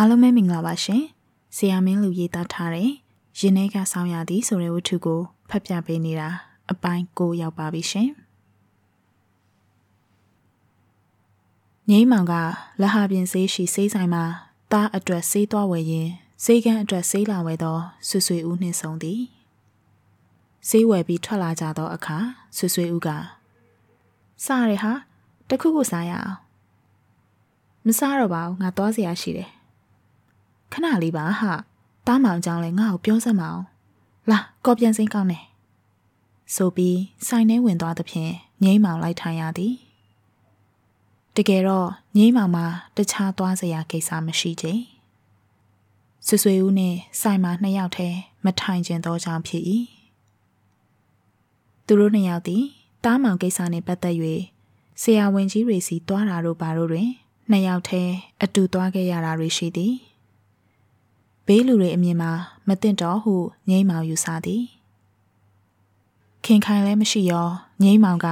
[0.00, 1.02] အားလုံးပဲမင်္ဂလာပါရှင်။
[1.56, 2.90] ဆရာမင်းလူရေးသားထားတဲ့
[3.38, 6.28] ရင်းနှဲကဆောင်းရသည်ဆိုတဲ့ဝတ္ထုကိုဖတ်ပြပေးနေတာ
[6.70, 8.08] အပိုင်း9ရောက်ပါပြီရှင်။
[11.90, 12.34] ငိမ့်မောင်က
[12.80, 14.24] လက်ဟာပြင်ဆေးရှိဆေးဆိုင်မှာ
[14.72, 16.08] သားအတွက်ဆေးသွားဝယ်ရင်
[16.44, 19.20] ဆေးကန်းအတွက်ဆေးလာဝယ်တော့ဆွဆွေဦးနှင့်ဆုံးသည်။
[20.68, 22.18] ဆေးဝယ်ပြီးထွက်လာကြသောအခါ
[22.56, 23.08] ဆွဆွေဦးက
[24.44, 24.92] စားရဟာ
[25.48, 26.34] တခုခုစားရအောင်
[27.86, 29.50] မစားတော့ပါဘူးငါသွားစရာရှိတယ်
[30.72, 31.52] ခဏလေးပါဟာ
[32.06, 33.62] တားမောင်ကြောင့်လည်းငါ့ကိုပြောစမ်းမအောင်
[34.30, 35.38] လာကော်ပြန်စိမ့်ကောင်းနေ
[36.54, 38.32] ဆိုပြီးဆိုင်ထဲဝင်သွားသဖြင့်
[38.64, 39.74] ငိမ့်မောင်လိုက်ထိုင်ရသည်
[41.36, 44.72] တကယ်တော့ငိမ့်မောင်မှာတခြားသွားစရာကိစ္စမရှိချေ
[46.26, 49.62] ဆွဆွေဦးနဲ့ဆိုင်မှာနှစ်ယောက်တည်းမထိုင်ကျင်တော့ကြောင်ဖြစ်၏
[51.86, 52.64] သူတို့နှစ်ယောက်သည်
[53.04, 54.16] တားမောင်ကိစ္စနှင့်ပတ်သက်၍
[55.02, 57.08] ဆရာဝန်ကြီးတွေစီသွားတာတို့ဘာတို့တွင်
[57.50, 59.94] နှစ်ယောက်တည်းအတူသွားခဲ့ရတာတွေရှိသည်
[61.50, 62.32] ဘေးလူတွေအမြင်မှာ
[62.68, 63.34] မတင်တော့ဟု
[63.68, 64.64] ငိမ့်မောင်ယူဆသည်
[66.44, 67.48] ခင်ခိုင်လည်းမရှိရော
[67.82, 68.26] ငိမ့်မောင်က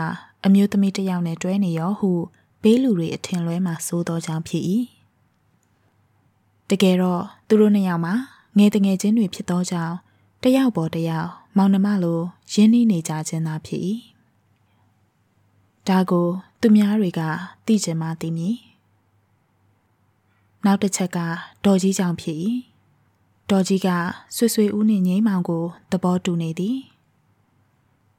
[0.45, 2.11] အမျိုးသမီးတစ်ယောက်နဲ့တွဲနေရောဟု
[2.63, 4.65] ဘေးလူတွေအထင်လွဲမှစိုးသောကြောင့်ဖြစ်၏
[6.71, 8.15] တကယ်တော့သူတို့နှစ်ယောက်မှာ
[8.59, 9.95] ငယ်တငယ်ချင်းတွေဖြစ်သောကြောင့်
[10.43, 12.21] တယောက်ပေါ်တယောက်မောင်နှမလို
[12.53, 13.83] ရင်းနှီးနေကြခြင်းသာဖြစ်၏
[15.89, 16.27] ဒါကို
[16.61, 17.21] သူများတွေက
[17.67, 18.57] သိကြမှသိမည်
[20.65, 21.19] နောက်တစ်ချက်က
[21.65, 22.39] ဒေါ်ကြီးကြောင့်ဖြစ်၏
[23.51, 23.89] ဒေါ်ကြီးက
[24.37, 26.77] ဆွဆွေဦးနှင့်ငိမ့်မောင်ကိုသဘောတူနေသည်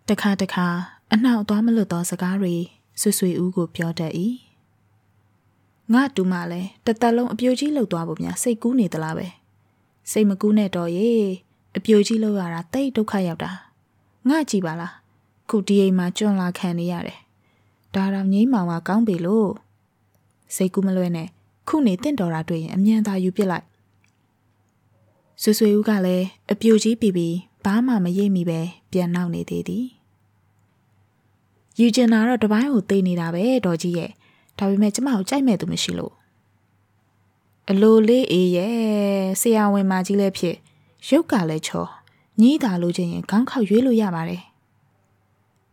[0.09, 0.67] တခါတခါ
[1.13, 2.55] အနှောက်အသွားမလွတ်သောစကားတွေ
[3.01, 4.13] ဆွဆွေဦးကိုပြောတတ်၏
[5.93, 9.27] ငါတူမလဲတသက်လုံးအပြိုကြီးလှုပ်သွားဖို့များစိတ်ကူးနေသလားပဲ
[10.11, 11.11] စိတ်မကူးနဲ့တော့ရေ
[11.77, 13.51] အပြိုကြီးလှုပ်ရတာတိတ်ဒုက္ခရောက်တာ
[14.29, 14.93] ငါကြည့်ပါလား
[15.49, 17.19] ခုဒီအိမ်မှာကျွန်းလာခံနေရတယ်
[17.95, 19.49] ဒါတော့ငိမ့်မောင်ကကောင်းပြီလို့
[20.55, 21.27] စိတ်ကူးမလွဲနဲ့
[21.67, 23.65] ခုနေတင့်တော်တာတွေ့ရင်အမြန်သာယူပစ်လိုက်
[25.41, 27.35] ဆွဆွေဦးကလည်းအပြူကြီးပြီးပြီး
[27.65, 28.59] ဘာမှမရိပ်မိပဲ
[28.91, 29.85] ပြန်နောက်နေသေးသည်
[31.79, 34.11] ယူကျင်တာတော့တပိုင်းကိုသိနေတာပဲတော်ကြီးရဲ့
[34.57, 36.13] ဒါပေမဲ့ကျမကိုကြိုက်မဲ့သူမရှိလို့
[37.69, 38.75] အလိုလေးအေးရဲ့
[39.41, 40.55] ဆရာဝန်မကြီးလည်းဖြစ်
[41.09, 41.85] ရုပ်ကလည်းချော
[42.41, 44.43] ညီးတာလို့ချင်းရင်ခေါင်းခောက်ရွေးလို့ရပါတယ်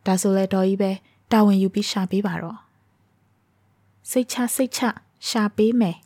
[0.06, 0.91] ဒါဆိုလဲတော်ကြီးပဲ
[1.33, 2.59] တာဝန်ယူပြီးရှာပေးပါတော့
[4.11, 4.81] စိတ်ချစိတ်ချ
[5.28, 5.97] ရှာပေးမယ်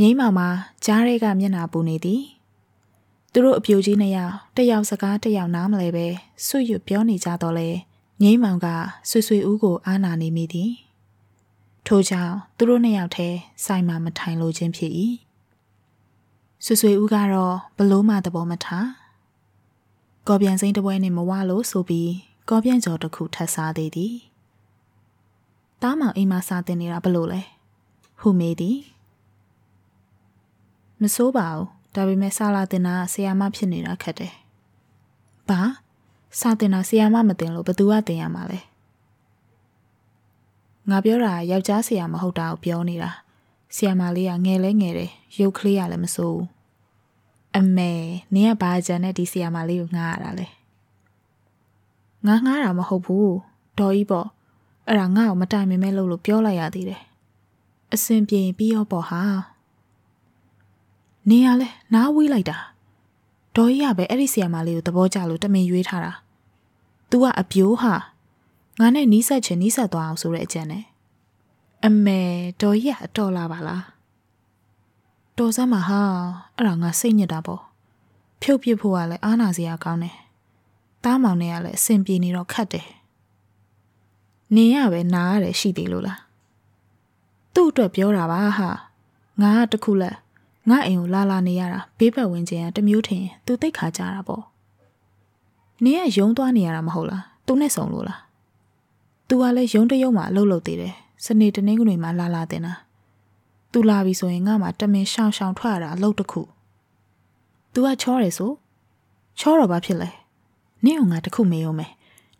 [0.00, 0.48] ငိမ့်မောင်မှာ
[0.84, 2.22] ကြားရဲကမျက်နာပူနေသည်
[3.32, 6.06] သူတို့အပြိုကြီးနှစ်ယောက်တယောက်စကားတယောက်နားမလဲပဲ
[6.46, 7.68] ဆွရွပြောနေကြတော့လေ
[8.22, 8.66] ငိမ့်မောင်က
[9.10, 10.70] ဆွဆွဦးကိုအားနာနေမိသည်
[11.86, 13.28] ထို့ကြောင့်သူတို့နှစ်ယောက်ထဲ
[13.64, 14.92] ဆိုင်မှာမထိုင်လို့ခြင်းဖြစ်၏
[16.64, 18.88] ဆွဆွဦးကတော့ဘလို့မှသဘောမထား
[20.28, 22.12] ကော်ပြန်စိမ့်တပွဲနဲ့မဝလို့ဆိုပြီး
[22.50, 24.14] ကော်ပြန်ကျော်တစ်ခုထပ်စားသေးသည်
[25.82, 27.42] တားမောင်အိမ်မှာစာတင်နေတာဘလို့လဲ
[28.20, 28.78] ဟုမေးသည်
[31.04, 34.34] မစိုးပါဘူးဒါပေမဲ့စာလာတင်တာဆရာမဖြစ်နေတာခက်တယ်
[35.48, 35.60] ဘာ
[36.40, 38.60] စာတင်တာဆရာမမတင်လို့ဘသူကတင်ရမှာလဲ
[40.90, 43.10] ငါပြောတာယောက်ျားဆရာမဟုတ်တာကိုပြောနေတာ
[43.76, 45.10] ဆရာမလေးကငယ်လဲငယ်တယ်
[45.40, 46.46] ရုပ်ကလေးကလည်းမစိုးဘူး
[47.56, 47.92] အမေ
[48.34, 50.46] နင်ကဘာကြံနဲ့ဒီဆရာမလေးကိုငားရတာလဲ
[52.26, 53.34] ငါငားတာမဟုတ်ဘူး
[53.78, 54.28] ဒေါ်ကြီးပေါ့
[54.86, 57.02] အဲ့ဒါငါ့ကိုမတိုင်မမဲလို့လို့ပြောလိုက်ရသေးတယ်
[57.92, 59.22] အစင်ပြေပြီးရောပေါ့ဟာ
[61.30, 62.58] နေရလဲနားဝေးလိုက်တာ
[63.56, 66.12] ဒေါ်ကြီးကပဲအဲ့ဒီဆီယမလေးကိုသဘောကျလို့တမင်ရွေးထားတာ။
[67.10, 67.94] तू ကအပြိုးဟာ
[68.80, 70.84] ငါနဲ့နီးစပ်ချင်နီးစပ်သွားအောင်ဆိုတဲ့အကြံနဲ့
[71.86, 72.20] အမေ
[72.60, 73.82] ဒေါ်ကြီးကအတော်လာပါလား။
[75.38, 76.00] တော်စမ်းမှာဟာ
[76.56, 77.62] အဲ့ဒါငါစိတ်ညစ်တာပေါ့။
[78.40, 80.16] ဖြုတ်ပြဖို့ကလည်းအားနာစရာကောင်းတယ်။
[81.04, 82.86] တားမောင်နဲ့ကလည်းအဆင်ပြေနေတော့ခတ်တယ်။
[84.54, 86.18] နင်ရပဲနားရတယ်ရှိသေးလို့လား။
[87.54, 88.70] သူ့အတွက်ပြောတာပါဟာ။
[89.42, 90.16] ငါကတခုလက်
[90.70, 94.42] ငါအိမ်ကိုလာလာနေရတာဘေးဘက်ဝင်ခြင်းကတမျိုးထင်သူတိတ်ခါကြတာပေါ့
[95.84, 98.20] နင်းကယုံသွားနေရတာမဟုတ်လားသူနဲ့ဆုံလို့လား
[99.28, 102.74] သူကလည်းယုံတယုံမှာအလုပ်လုပ်သေးတယ်စနေတနင်္ဂနွေမှာလာလာတင်တာ
[103.72, 106.42] သူလာပြီဆိုရင်ငါမှတမင်ရှောင်းရှောင်းထွက်ရတာအလုပ်တစ်ခု
[107.72, 108.50] သူကချောတယ်ဆို
[109.38, 110.10] ချောတော့ဘာဖြစ်လဲ
[110.84, 111.92] နင်းကငါတခုမေးအောင်မယ်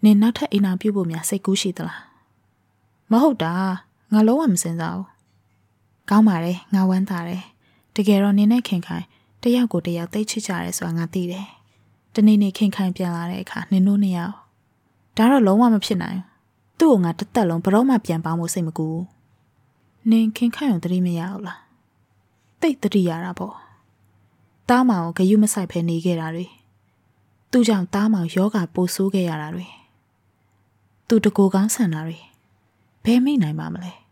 [0.04, 2.00] နင်နောက်ထပ်အိမ်နာပြုတ်ဖို့များစိတ်ကူးရှိသလား
[3.10, 3.52] မဟုတ်တာ
[4.12, 5.08] ငါလုံးဝမစင်စားဘူး
[6.10, 7.43] ကောင်းပါတယ်ငါဝမ်းသာတယ်
[7.96, 9.05] တကယ်တော့နင်းနဲ့ခင်ခိုင်
[9.43, 11.46] တယောက်ကိုတယောက်သိချစ်ကြရဲဆိုတာငါသိတယ်။
[12.14, 14.35] တနေ့နေ့ခင်ခိုင်ပြန်လာတဲ့အခါနင်တို့နှစ်ယောက်
[15.17, 16.26] ဒါတော့လုံးဝမဖြစ်နိုင်ဘူး။
[16.79, 19.05] သူ့ကိုငါတစ်သက်လုံးဘရောမှပြန်ပေါင်းဖို့စိတ်မကူဘူး။
[20.11, 21.58] နင်ခင်ခိုင်ကိုတတိမရဘူးလား။
[22.61, 23.55] တိတ်တတိရတာပေါ့။
[24.69, 26.47] တားမောင်ကိုဂယုမဆိုင်ဖဲနေခဲ့တာတွေ။
[27.50, 29.67] သူ့ကြောင့်တားမောင်ယောဂပိုဆိုးခဲ့ရတာတွေ။
[31.08, 32.19] သူတကူကောင်းဆန်တာတွေ
[33.05, 33.93] ဘယ်မိနိုင်ပါမလဲ။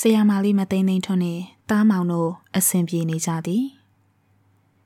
[0.00, 1.40] ဆရာမလေးမသိမ့်သိမ့်ထွန်းနဲ့
[1.70, 3.64] တားမောင်တို့အဆင်ပြေနေကြသည်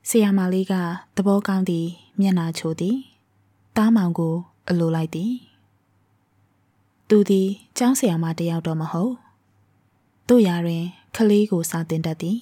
[0.08, 0.74] ဆရာမလေးက
[1.16, 1.86] သဘောကောင်းသည်
[2.20, 2.96] မျက်နာချိုသည်
[3.76, 4.34] တားမောင်ကို
[4.68, 5.32] အလိုလိုက်သည်
[7.08, 7.48] သူသည်
[7.78, 9.12] ကျောင်းဆရာမတယောက်တော့မဟုတ်
[10.28, 10.84] တို့ရာတွင်
[11.16, 12.38] ကလေးကိုစာတင်တတ်သည်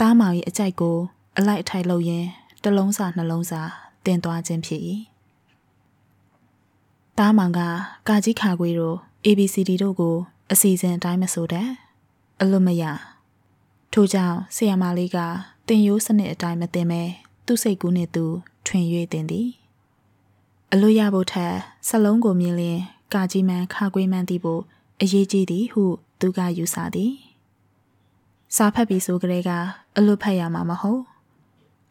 [0.00, 0.96] တားမောင်၏အကြိုက်ကို
[1.36, 2.28] အလိုက်အထိုက်လုပ်ရင်း
[2.62, 3.60] တစ်လုံးစာနှလုံးစာ
[4.04, 4.80] တင်သွားခြင်းဖြစ်၏
[7.18, 7.60] တားမောင်က
[8.08, 10.16] ကာကြီးခါခွေတို့ ABCD တို့ကို
[10.52, 11.68] အစီအစဉ်အတိုင်းမဆိုတဲ့
[12.40, 12.84] အလွတ်မရ
[13.92, 15.18] ထို့ကြောင့်ဆီယမာလေးက
[15.68, 17.02] တင်ရိုးစနစ်အတိုင်းမတင်မဲ
[17.46, 18.24] သူ့စိတ်ကူးနဲ့သူ
[18.66, 19.48] ထွင်၍တင်သည်
[20.72, 21.54] အလွတ်ရဖို့ထက်
[21.88, 22.80] စလုံးကိုမြင်လျင်
[23.14, 24.62] ကာကြီးမန်ခါကွေးမှန်းသည်ဖို့
[25.00, 25.84] အရေးကြီးသည်ဟု
[26.20, 27.12] သူကယူဆသည်
[28.56, 29.50] စာဖတ်ပြီးဆိုကြတဲ့က
[29.96, 31.02] အလွတ်ဖတ်ရမှာမဟုတ်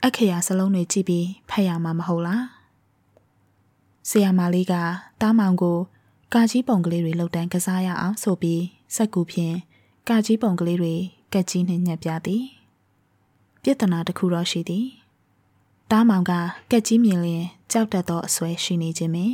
[0.06, 2.44] အခရာစလုံးတွေကြည့်ပြီးဖတ်ရမှာမဟုတ်လား
[4.10, 4.74] ဆီယမာလေးက
[5.22, 5.78] တားမောင်ကို
[6.38, 8.64] ကာကြီးပုံကလေးတွေလှုပ်တန်းကစားရအောင်ဆိုပြီး
[8.96, 9.56] စက်ကူဖြင့်
[10.10, 10.94] ကာကြီးပုံကလေးတွေ
[11.34, 12.44] ကက်ကြီးနှင့်ညက်ပြသည်
[13.64, 14.88] ပြဿနာတစ်ခုတော့ရှိသည်
[15.92, 16.32] တားမောင်က
[16.72, 19.34] ကက်ကြီးမြင်လျင်ကြောက်တတ်သောအစွဲရှိနေခြင်းပင်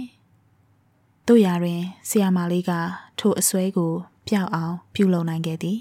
[1.27, 2.71] တို့ရာတွင်ဆီယာမာလေးက
[3.19, 3.94] ထိုအစွဲကို
[4.27, 5.80] ပျောက်အောင် ပြုလုပ်နိုင်ခဲ့သည်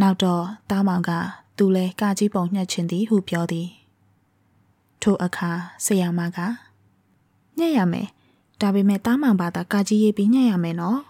[0.00, 1.10] နောက်တော့တားမောင်က
[1.58, 3.68] သူလဲကာကြီးပုံညှက်ချင်သည်ဟုပြောသည်
[5.02, 5.50] ထိုအခါ
[5.84, 6.38] ဆီယာမာက
[7.58, 8.08] ညှက်ရမယ်
[8.60, 11.00] ဒါပေမဲ့တားမောင်ဘာသာကာကြီးရေးပြီးညှက်ရမယ်နော်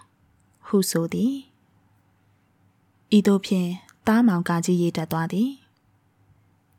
[0.67, 1.33] ဟုဆိုသည်
[3.17, 3.69] ဤသို့ဖြင့်
[4.07, 5.49] တားမောင်ကာကြီးရေးတက်သွားသည်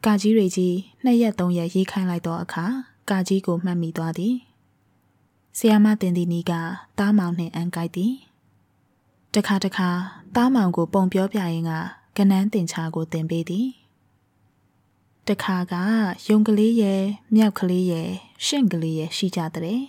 [0.07, 2.65] ကာကြီးတွေကြီးနှစ်ရက်သုံးရက်ရေးခိုင်းလိုက်သောအခါ
[3.11, 4.35] ကာကြီးကိုမှတ်မိသွားသည်
[5.59, 6.53] ဆီယာမတင်သည်နီက
[6.99, 8.13] တားမောင်နှင့်အန်ကိုက်သည်
[9.35, 9.91] တခါတခါ
[10.37, 11.73] တားမောင်ကိုပုံပြောပြရင်က
[12.17, 13.69] ကနန်းတင်ချာကိုတင်ပေးသည်
[15.29, 15.75] တခါက
[16.29, 17.03] ယုံကလေးရဲ့
[17.35, 18.11] မြောက်ကလေးရဲ့
[18.47, 19.81] ရှင့်ကလေးရဲ့ရှိကြတဲ့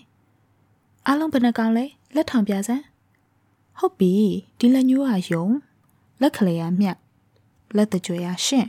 [1.07, 1.85] အားလုံးဘယ်နှကောင်လဲ
[2.15, 2.83] လက်ထောင်ပြစမ်း
[3.79, 4.11] ဟုတ်ပြီ
[4.59, 5.45] ဒီလက်ညိုးဟာယုံ
[6.21, 6.97] လက်ကလေးကမြတ်
[7.75, 8.67] လက်တကြွယ်ရရှင့်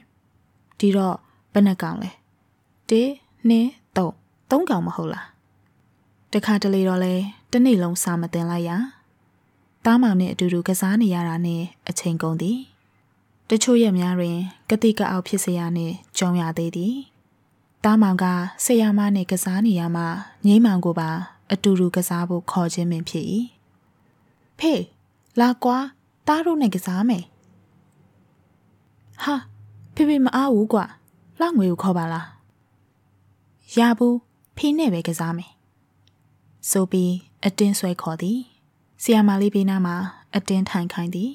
[0.79, 1.17] ဒီတော့
[1.53, 2.11] ဘယ်နှကောင်လဲ
[2.91, 2.93] 1
[3.51, 3.51] 2
[3.97, 5.27] 3 3ကောင်မဟုတ်လား
[6.33, 7.15] တခါတလေတော့လဲ
[7.51, 8.71] တစ်နေ့လုံးစာမတင်လိုက်ရ
[9.85, 12.59] တားမောင်နဲ့အတူတူကစားနေရတာနဲ့အချိန်ကုန်သည်
[13.51, 14.39] တချို့ရက်များတွင်
[14.71, 16.95] ကတိကအောက်ဖြစ်စရာနှင့်ကြုံရသေးသည်
[17.85, 18.25] တားမောင်က
[18.65, 20.03] ဆရာမနှင့်ကစားနေရမှ
[20.47, 21.11] ငိမ့်မောင်ကိုပါ
[21.53, 23.27] အတူတူကစားဖို့ခေါ်ခြင်းပင်ဖြစ်၏
[24.59, 24.83] ဖေး
[25.41, 25.79] လာကွာ
[26.27, 27.25] တားတို့နဲ့ကစားမယ်
[29.25, 29.35] ဟာ
[29.95, 30.85] ဖေဖေမအားဘူးကွာ
[31.41, 32.27] လှငွေကိုခေါ်ပါလား
[33.77, 34.17] ရဘူး
[34.57, 35.51] ဖေးနဲ့ပဲကစားမယ်
[36.71, 37.13] ဆိုပြီး
[37.45, 38.41] အတင်းဆွဲခေါ်သည်
[39.03, 39.97] ဆီယာမာလေးဘေးနားမှာ
[40.35, 41.33] အတင်းထိုင်ခိုင်းသည်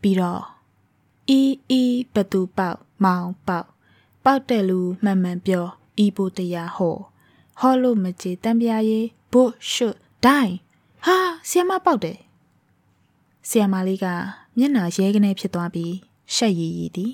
[0.00, 0.42] ပြီးတော့
[1.28, 1.82] အီအီ
[2.14, 3.68] ဘသူပေါက်မောင်ပေါက်
[4.24, 5.66] ပေါက်တဲ့လူမှန်မှန်ပြော
[6.04, 6.96] ဤဖို့တရားဟော
[7.60, 9.42] ဟောလို့မကြေတံပြားရေးဘု
[9.72, 9.88] ရှု
[10.24, 10.52] ဒိုင်
[11.04, 11.16] ဟာ
[11.48, 12.18] ဆီယမပေါက်တယ်
[13.48, 14.06] ဆီယမလေးက
[14.56, 15.92] မျက်နှာရဲကနေဖြစ်သွားပြီး
[16.34, 17.12] ရှက်ရည်ရည်သည်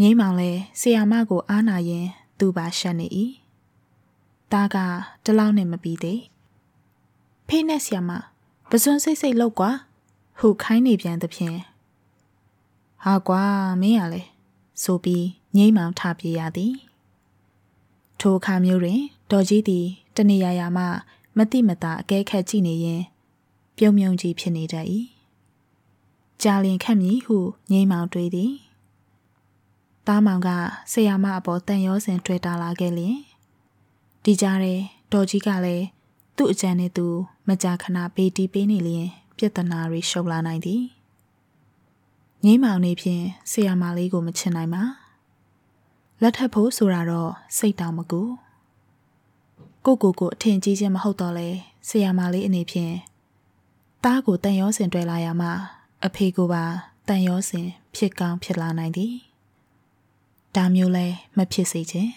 [0.00, 0.50] ငိမ့်မောင်လဲ
[0.80, 2.06] ဆီယမကိုအားနာရင်
[2.38, 3.06] သူပါရှက်နေ၏
[4.52, 4.76] တားက
[5.24, 6.20] တလောက်နဲ့မပြီးသေး
[7.48, 8.10] ဖေးနဲ့ဆီယမ
[8.70, 9.70] ပစွန်းစိတ်စိတ်လောက်ကွာ
[10.38, 11.56] ဟုခိုင်းနေပြန်သဖြင့်
[13.04, 13.42] ဟာကွာ
[13.80, 14.22] မင်းရလေ
[14.82, 15.26] ဆိုပြီး
[15.56, 16.74] ငိမ့်မောင်ထပြေးရသည်
[18.26, 19.00] ထိုအခါမျိုးတွင်
[19.30, 19.86] ဒေါ်ကြီးသည်
[20.16, 20.84] တနေရာရာမှ
[21.36, 23.02] မတိမတာအကဲခတ်ကြည့်နေရင်
[23.76, 24.86] ပြုံမြုံကြီးဖြစ်နေတတ်၏
[26.42, 27.36] ကြာလင်ခတ်မည်ဟု
[27.70, 28.52] ငိမ့်မောင်တွေးသည်
[30.06, 30.48] သားမောင်က
[30.92, 33.16] ဆရာမအပေါ်တန်ရောစင်တွေ့တာလာခဲ့လျင်
[34.24, 34.74] ဒီကြားထဲ
[35.12, 35.86] ဒေါ်ကြီးကလည်း
[36.36, 37.06] သူ့အကြံနဲ့သူ
[37.48, 40.82] မကြာခဏပေးတီးပေးနေလျင်ပြဿနာတွေရှုပ်လာနိုင်သည်
[42.44, 45.03] ငိမ့်မောင်နေဖြင့်ဆရာမလေးကိုမချင်နိုင်ပါ
[46.26, 48.22] လက်ထပ်ဖို့ဆိုတာတော့စိတ်တောင်မကူ
[49.84, 51.48] ကိုကိုကိုအထင်ကြီးခြင်းမဟုတ်တော့လဲ
[51.88, 52.94] ဆရာမလေးအနေဖြင့်
[54.04, 55.48] တားကိုတန်ရောစင်တွေ့လာရမှ
[56.06, 56.64] အဖေကိုပါ
[57.08, 59.14] တန်ရောစင် ဖြစ်ကောင်းဖြစ်လာနိုင်သည်
[60.54, 62.10] ဒါမျိုးလဲမဖြစ်စေခြင်း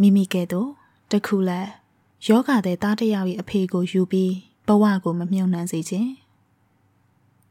[0.00, 0.68] မိမိကဲ့သို့
[1.10, 1.60] တခုလဲ
[2.26, 4.32] ယောဂတဲ့တားတယောက်၏အဖေကိုယူပြီး
[4.66, 6.10] ဘဝကိုမမြုံနှံစေခြင်း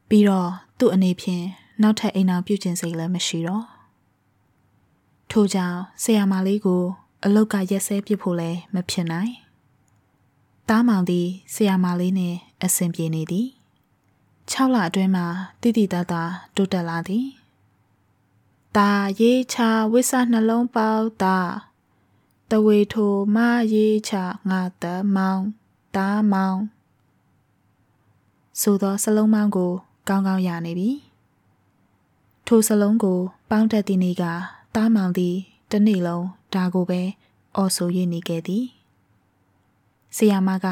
[0.08, 1.44] ပြီးတော့သူ့အနေဖြင့်
[1.82, 3.77] နောက်ထပ်အိမ်အောင်ပြုကျင်စိတ်လည်းမရှိတော့
[5.30, 6.82] ထို့ကြောင့်ဆရာမလေးကို
[7.24, 9.32] အလုတ်ကရက်စဲပြစ်ဖို့လည်းမဖြစ်နိုင်။
[10.68, 13.48] တားမောင်သည်ဆရာမလေးနှင့်အဆင်ပြေနေသည်။
[14.52, 15.26] 6လအတွင်းမှာ
[15.60, 16.22] တိတိတတ်တာ
[16.56, 17.26] တိုးတက်လာသည်။
[18.76, 19.56] တာရေးချ
[19.92, 21.38] ဝိဆနှလုံးပေါက်တာ
[22.50, 23.38] တဝေထိုမ
[23.72, 24.12] ရေးချ
[24.48, 24.84] ငါတ
[25.16, 25.42] မောင်
[25.96, 26.60] တားမောင်
[28.60, 29.72] ဆိုသောစလုံးမောင်းကို
[30.08, 30.90] ကောင်းကောင်းရနေပြီ။
[32.46, 33.18] ထိုစလုံးကို
[33.50, 34.24] ပေါင်းတက်သည့်နေ့က
[34.78, 35.36] တားမောင်သည်
[35.72, 37.00] တနေ့လုံးဒါကိုပဲ
[37.56, 38.64] အော်ဆို၍နေခဲ့သည်
[40.16, 40.66] ဆီယာမက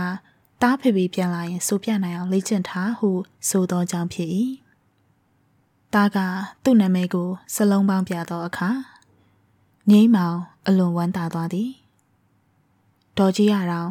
[0.63, 3.11] တားဖေဖေပြန်လာရင်စိုးပြနိုင်အောင်လေ့ကျင့်ထားဟု
[3.49, 4.31] ဆိုသောကြောင့်ဖြစ်၏
[5.95, 6.19] တားက
[6.65, 8.71] သူ့နာမည်ကိုစလုံးပေါင်းပြသောအခါ
[9.91, 11.71] ငိမ့်မောင်အလွန်ဝမ်းသာသွားသည်
[13.19, 13.91] ဒေါ်ကြီးရတော့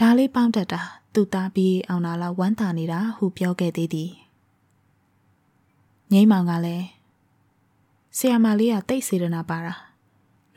[0.00, 0.82] ဒါလေးပေါင်းတတ်တာ
[1.14, 4.10] သူ့သားပြီးအောင်လာလောက်ဝမ်းသာနေတာဟုပြောခဲ့သေးသည်
[6.12, 6.86] ငိမ့်မောင်ကလည်း
[8.18, 9.74] ဆီယမလေးကတိတ်စေရနာပါတာ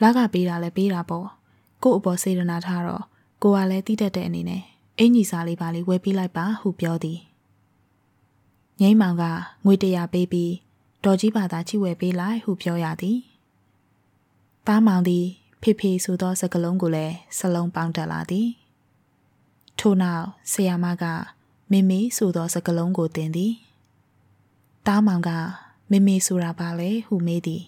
[0.01, 1.27] လကပေးတာလည်းပေးတာပေါ့
[1.83, 3.03] ကို့အပေါ်စေရနာထားတော့
[3.41, 4.63] ကိုကလည်းတိတတ်တဲ့အနေနဲ့
[4.99, 7.19] အင်ကြီးစားလေးပါလေးဝယ်ပေးလိုက်ပါဟုပြောသည်
[8.81, 9.23] ငိမ့်မောင်က
[9.65, 10.53] ငွေတရာပေးပြီး
[11.03, 13.17] ဒေါ်ကြီးဘာသာချိဝယ်ပေးလိုက်ဟုပြောရသည်
[14.67, 15.25] တားမောင်သည်
[15.61, 18.47] ဖေဖေဆိုသောစကလုံးကိုလည်းစလုံးပေါင်းတက်လာသည်
[19.79, 21.03] ထို့နောက်ဆရာမက
[21.71, 23.53] မမေဆိုသောစကလုံးကိုတင်သည်
[24.87, 25.31] တားမောင်က
[25.90, 27.64] မမေဆိုတာပါလေဟုမေးသည်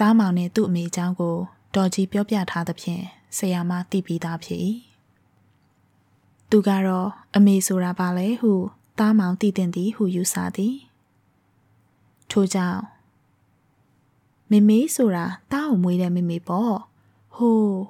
[0.00, 1.36] တားမောင်နဲ့သူ့အမေเจ้าကို
[1.74, 3.02] ဒေါ်ကြီးပြောပြထားသဖြင့်
[3.36, 4.60] ဆရာမသိပြီးသားဖြစ်၏
[6.50, 8.52] သူကတော့အမေဆိုတာပါလေဟု
[8.98, 10.76] တားမောင်သိတင်သည်ဟုယူဆသည်
[12.30, 12.80] ထို့ကြောင့်
[14.50, 16.76] မမေဆိုတာတားအောင်မွေးတဲ့မမေပေါ့
[17.36, 17.80] ဟိုး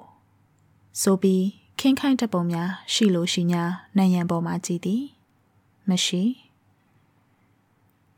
[1.01, 1.45] ဆိုပြီး
[1.79, 3.63] ခင်းခိုင်းတဲ့ပုံများရှိလို့ရှိညာ
[3.97, 5.03] နံရံပေါ်မှာကြည်သည်
[5.89, 6.23] မရှိ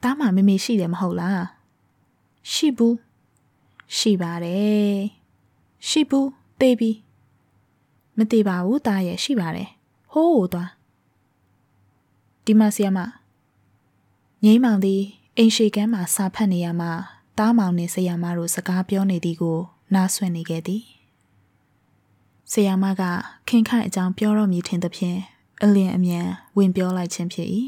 [0.06, 1.44] တားမှာမမေရှိတယ်မဟုတ်လား
[2.52, 2.96] ရှိဘူး
[3.96, 4.98] ရှိပါတယ်
[5.88, 6.90] ရှိဘူးတေးပြီ
[8.16, 9.68] မသေးပါဘူးတားရဲ့ရှိပါတယ်
[10.12, 10.70] ဟိုးသွား
[12.44, 12.98] ဒီမဆီယမ
[14.44, 15.02] ငိမ့်မောင်သည်
[15.36, 16.90] အိမ်ရှိကမ်းမှာစာဖတ်နေရမှာ
[17.38, 19.58] တားမောင်နဲ့ဆရာမတို့စကားပြောနေသည်ကို
[19.94, 20.82] နားဆွင့်နေခဲ့သည်
[22.52, 23.02] ဆရာမက
[23.48, 25.18] ခင်ခန့်အကြောင်းပြောတော့မည်ထင်သဖြင့်
[25.62, 27.48] အလင်းအမြန်ဝင်ပြောလိုက်ခြင်းဖြစ်၏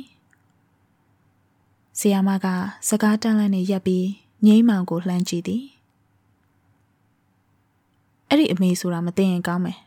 [2.00, 2.46] ဆရာမက
[2.88, 4.06] စကားတန်းလန်းနေရက်ပြီး
[4.46, 5.64] ငိမ့်မောင်ကိုလှမ်းကြည့်သည်
[8.28, 9.78] အဲ့ဒီအမေဆိုတာမသိရင်ကောင်းမယ်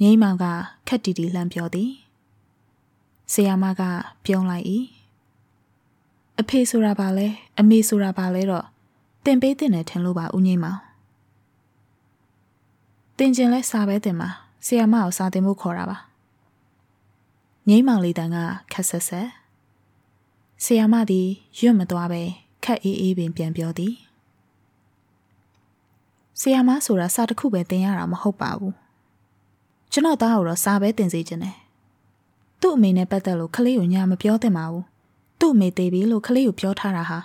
[0.00, 0.44] ငိမ့်မောင်က
[0.88, 1.90] ခက်တီတီလှမ်းပြောသည်
[3.32, 3.82] ဆရာမက
[4.24, 4.66] ပြုံးလိုက်၏
[6.40, 7.26] အဖေဆိုတာပါလဲ
[7.58, 8.66] အမေဆိုတာပါလဲတော့
[9.24, 10.80] တင်ပေးတင်တယ်ထင်လို့ပါဦးငိမ့်မောင်
[13.18, 14.28] တင်ကျင်လဲစာပဲတင်ပါ
[14.66, 15.98] ဆီယာမကိုစာတင်ဖို့ခေါ်တာပါ
[17.68, 18.36] ငိမ့်မောင်လေးတန်က
[18.72, 19.39] ခက်ဆက်ဆက်
[20.64, 22.22] ဆီယာမသည်ရွတ်မသွားပဲ
[22.64, 23.94] ခက်အေးအေးပင်ပြန်ပြောသည်
[26.40, 28.74] ဆီယာမဆိုတာစာတစ်ခုပဲတင်ရတာမဟုတ်ပါဘူး
[29.92, 31.56] ကျွန်တော်သားကိုတော့စာပဲတင်စေချင်တယ်
[32.60, 34.84] သူ့အမေနဲ့ပတ်သက်လို့ခလေးကိုညာမပြောသင့်ပါဘူး
[35.40, 37.18] သူ့အမေသေးပြီလို့ခလေးကိုပြောထားတာဟာ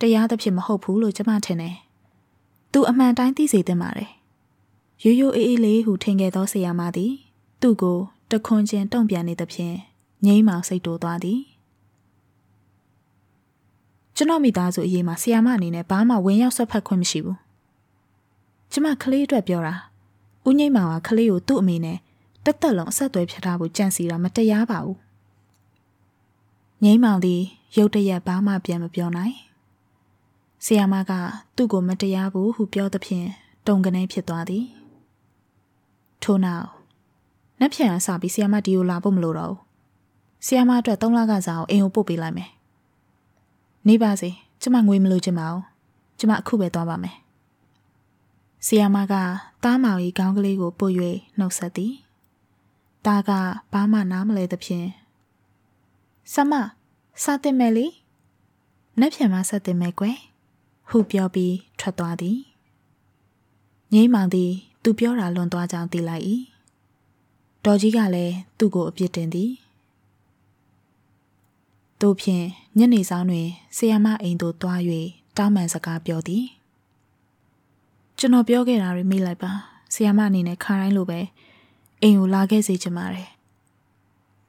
[0.00, 1.76] တရားသဖြင့်မဟုတ်ဘူးလို့ကျမထင်တယ်
[2.72, 4.10] သူအမှန်တိုင်းသိစေသင့်ပါတယ်
[5.02, 7.12] ရိုးရိုးအေးအေးလေးဟုထင်ခဲ့သောဆရာမသည်
[7.60, 7.98] သူ့ကို
[8.30, 9.76] တခွန်ချင်းတုံ့ပြန်နေသဖြင့်
[10.26, 11.40] ငိမ့်မောင်စိတ်တိုးသွားသည်
[14.20, 17.38] ကျွန်တော်မိသားစုအရေးမှာဆရာမအနေနဲ့ဘာမှဝင်ရောက်ဆွတ်ဖက်ခွင့်မရှိဘူး
[18.72, 19.74] ကျမကလေးအတွက်ပြောတာ
[20.46, 21.98] ဦးငိမ့်မောင်ကကလေးကိုသူ့အမေနဲ့
[22.44, 24.98] တက်တက်လုံးအဆက်အသွယ်ဖြတ်ထားဖို့ကြံစီတာမတရားပါဘူး
[26.82, 27.42] ငိမ့်မောင်သည်
[27.76, 29.34] ရုတ်တရက်ဘာမှပြန်မပြောနိုင်
[30.64, 31.12] ဆီယာမက
[31.56, 33.26] သူ့ကိုမတရားဘူးဟုပြောသဖြင့်
[33.66, 34.64] တုံကနေဖြစ်သွားသည်
[36.22, 36.66] ထို့နောက်
[37.60, 39.60] နက်ဖြန်အစပြီးဆီယာမဒီကိုလာဖို့မလိုတော့ဘူး
[40.46, 42.50] ဆီယာမအတွက်၃လကစားအောင်အိမ်ကိုပို့ပေးလိုက်မယ်
[43.88, 44.30] နေပါစေ
[44.62, 45.64] ကျမငွေမလိုချင်ပါဘူး
[46.18, 47.16] ကျမအခုပဲသွားပါမယ်
[48.66, 49.14] ဆီယာမက
[49.64, 50.92] တားမောင်ကြီးခေါင်းကလေးကိုပို့၍
[51.38, 51.92] နှုတ်ဆက်သည်
[53.06, 53.30] တားက
[53.72, 54.88] ဘာမှနားမလဲသဖြင့်
[56.32, 56.52] ဆမ
[57.22, 57.86] စာတင်မယ်လေ
[59.00, 60.18] နက်ဖြန်မှဆက်တင်မယ်ကွယ်
[60.88, 62.38] ဟုပြောပြီးထွက်သွားသည်
[63.92, 66.24] ငိမ့်မောင်သည် သူပြောတာလွန်သွားကြောင်းသိလိုက်၏
[67.64, 69.50] ဒေါ်ကြီးကလည်းသူ့ကိုအပြစ်တင်သည်
[72.00, 72.46] တို့ဖြင့်
[72.78, 74.80] ညနေဆောင်တွင်ဆီယမအိမ်သို့သွား၍
[75.36, 76.44] တောင်းပန်စကားပြောသည်
[78.18, 79.52] ကျွန်တော်ပြောခဲ့တာတွေမေ့လိုက်ပါ
[79.94, 81.20] ဆီယမအနေနဲ့ခါတိုင်းလိုပဲ
[82.02, 83.28] အိမ်ကိုလာခဲ့စေချင်ပါတယ်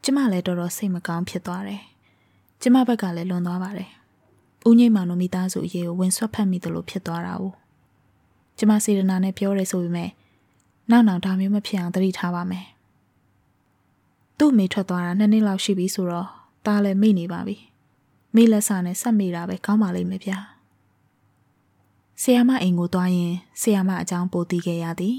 [0.03, 1.81] ကျမလည်းတော်တော်စိတ်မကောင်းဖြစ်သွားတယ်
[2.62, 3.89] ကျမဘက်ကလည်းလွန်သွားပါတယ်
[4.67, 7.43] ဦးငိမ့်မောင်တို့မိသားစုအရေးကိုဝင်ဆွတ်ဖက်မိသလိုဖြစ်သွားတာ哦
[8.58, 10.10] ကျမစေတနာနဲ့ပြောရဲဆိုပေမဲ့
[10.91, 12.65] နောက်နောက်ဒါမျိုးမဖြစ်အောင်သတိထားပါမယ်
[14.38, 16.29] သူ့မိထွက်သွားတာနှစ်နှစ်လောက်ရှိပြီဆိုတော့
[16.65, 17.58] ဒါလည်းမိနေပါပြီ
[18.36, 20.39] မိလက်စာနဲ့ဆက်မိတာပဲကောင်းပါလိမ့်မယ်ဗျာ
[22.22, 25.18] ဆီယာမအိမ်ကိုသွားရင်ဆီယာမအကြောင်းပိုသိခဲ့ရသည်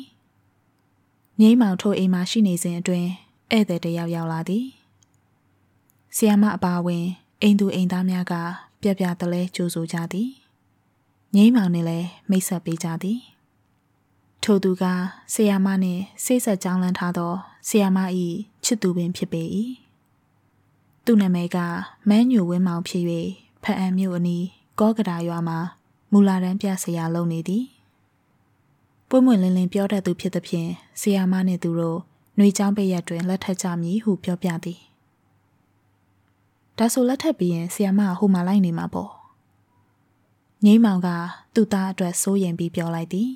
[1.41, 3.09] ငိမ့်မောင်ထိုအိမ်မှာရှိနေစဉ်အတွင်း
[3.51, 4.67] ဧည့်သည်တယောက်ရောက်လာသည်
[6.17, 7.05] ဆီယာမအပါဝင်
[7.43, 8.35] အိမ်သူအိမ်သားများက
[8.83, 10.31] ပြပြတလဲကြိုဆိုကြသည်
[11.37, 13.21] ငိမ့်မောင်နဲ့လည်းမိတ်ဆက်ပေးကြသည်
[14.43, 14.85] ထိုသူက
[15.33, 17.33] ဆီယာမနှင့်စိတ်ဆက်ကြောင်းလန်းထားသော
[17.69, 17.99] ဆီယာမ၏
[18.65, 19.43] ချစ်သူပင်ဖြစ်ပေ၏
[21.05, 21.59] သူ့နာမည်က
[22.09, 23.05] မန်းညိုဝင်းမောင်ဖြစ်၍
[23.63, 24.45] ဖအံမြို့အနီး
[24.81, 25.59] ကောကဒါရွာမှာ
[26.13, 27.65] မူလာတန်းပြဆရာလုပ်နေသည်
[29.09, 31.99] ပွင့်ပွင့်လင်းလင်းပြောတတ်သူဖြစ်သဖြင့်ဆီယာမနှင့်သူတို့။
[32.39, 34.81] နှွေချောင်းပိတ်ရက်တွင်လက်ထပ်ကြမည်ဟုပြောပြသည်။
[36.79, 39.11] ဒါဆိုလက်ထပ်ပြီးရင်ဆီယမဟိုမှာလိုက်နေမှာပေါ့။
[40.65, 41.09] ငိမ့်မောင်က
[41.55, 43.31] သူ့သားအတွက်စိုးရင်ပြီးပြောလိုက်သည်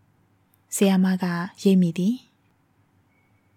[0.76, 1.24] ။ဆီယမက
[1.62, 2.14] ရိပ်မိသည်။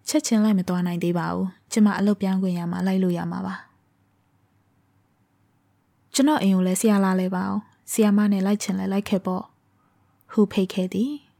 [0.08, 3.54] ချက်ချင်းလိုက်မသွားနိုင်သေးပါဘူး။ကျမအလုပ်ပြောင်းခွင့်ရမှာလိုက်လို့ရမှာပါ။
[6.14, 9.42] ကျွန်တော်အိမ်ကိုလည်းဆရာလာလဲပါအောင်။ဆီယမနဲ့လိုက်ချင်လဲလိုက်ခဲ့ပေါ့။
[10.32, 11.12] ဟူဖိတ်ခဲ့သည်။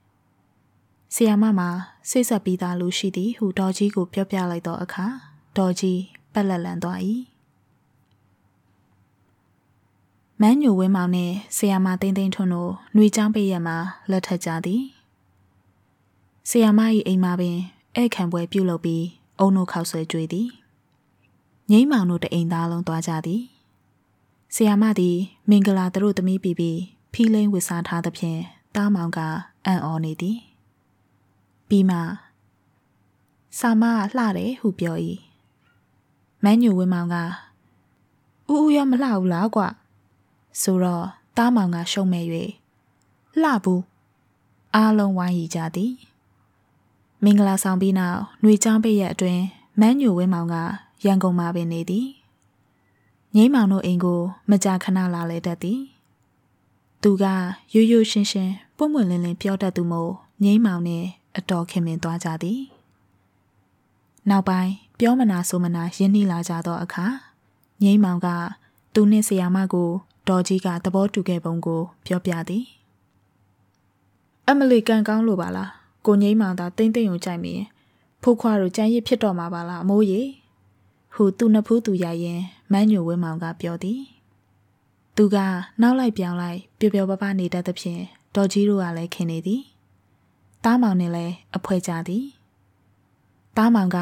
[1.15, 1.69] ဆီယာမမှာ
[2.11, 5.07] ဆိတ်ဆက်ပြီးသားလူရှိသည်ဟုဒေါ်ကြီးကိုပြောပြလိုက်သောအခါ
[5.57, 6.01] ဒေါ်ကြီး
[6.33, 6.99] ပက်လက်လန်သွား၏
[10.41, 13.77] မန်းညိုဝင်းမောင်နှင့်ဆီယာမသိန်းသိန်းထွန်းတို့နှွေချောင်းပိတ်ရမှာ
[14.11, 14.83] လက်ထပ်ကြသည်
[16.49, 17.59] ဆီယာမ၏အိမ်မှာပင်
[18.01, 19.05] ဧခံပွဲပြုလုပ်ပြီး
[19.39, 20.49] အုံနိုခောက်ဆွဲကြွေသည်
[21.71, 23.43] ငိမ့်မောင်တို့တအိမ်သားလုံးသွားကြသည်
[24.55, 25.17] ဆီယာမသည်
[25.51, 26.79] မင်္ဂလာသူတို့သမီးပြီးပြီး
[27.13, 28.41] ဖီးလိန်ဝစ်စားထားသဖြင့်
[28.77, 29.19] တားမောင်က
[29.67, 30.39] အံ့ဩနေသည်
[31.69, 31.99] ပြီးမှ
[33.59, 34.97] စာမကလှတယ်ဟုပြော၏
[36.45, 37.17] မန်းညိုဝင်းမောင်က
[38.53, 39.63] ဥဥရမလှဘူးလားကွ
[40.61, 41.07] ဆိုတော့
[41.37, 42.25] တားမောင်ကရှုံးမဲ့၍
[43.43, 43.83] လှဘူး
[44.75, 45.93] အားလုံးဝိုင်းရီကြသည်
[47.25, 49.43] မင်္ဂလာဆောင်ပြီးနောက်ຫນွေချောင်းပိတ်ရက်အတွင်း
[49.81, 50.57] မန်းညိုဝင်းမောင်က
[51.05, 52.07] ရန်ကုန်မှာပင်နေသည်
[53.37, 55.81] ငိမ့်မောင်တို့အိမ်ကိုမကြာခဏလာလေတတ်သည်
[57.03, 57.25] သူက
[57.75, 60.13] ရိုးရိုးရှင်းရှင်းပွင့်ပွင့်လင်းလင်းပြောတတ်သူမို့
[60.45, 61.05] ငိမ့်မောင်နဲ့
[61.39, 62.61] အတော်ခင်မင်သွားကြသည်
[64.31, 67.07] နောက်ပိုင်းပြောမနာဆိုမနာရင်းနှီးလာကြသောအခါ
[67.83, 68.29] ငိမ့်မောင်က
[68.95, 69.91] သူနှင့်ဆရာမကို
[70.29, 72.65] ဒေါ်ကြီးကသဘောတူခဲ့ပုံကို ပြောပြသည်
[74.49, 77.67] အမလီကန်ကောင်းလို့ပါလား ကိုငိမ့်မောင်သာတိမ့်တိမ့်ုံကြိုက်မိရင်
[78.23, 80.29] ဖိုးခွားတို့ကြမ်းရစ်ဖြစ်တော့မှာပါလားအမိုးကြီး
[81.15, 82.41] ဟုသူနှစ်ဖူးသူရရင်
[82.73, 84.01] မန်းညိုဝင်းမောင်ကပြောသည်
[85.17, 85.37] သူက
[85.81, 88.03] နောက်လိုက်ပြောင်းလိုက်ပျော်ပျော်ပါးပါးနေတတ်သဖြင့်
[88.35, 89.63] ဒေါ်ကြီးတို့ကလည်းခင်နေသည်
[90.65, 92.25] တားမောင်နဲ့လည်းအဖွဲကြသည်
[93.57, 93.99] တားမောင်က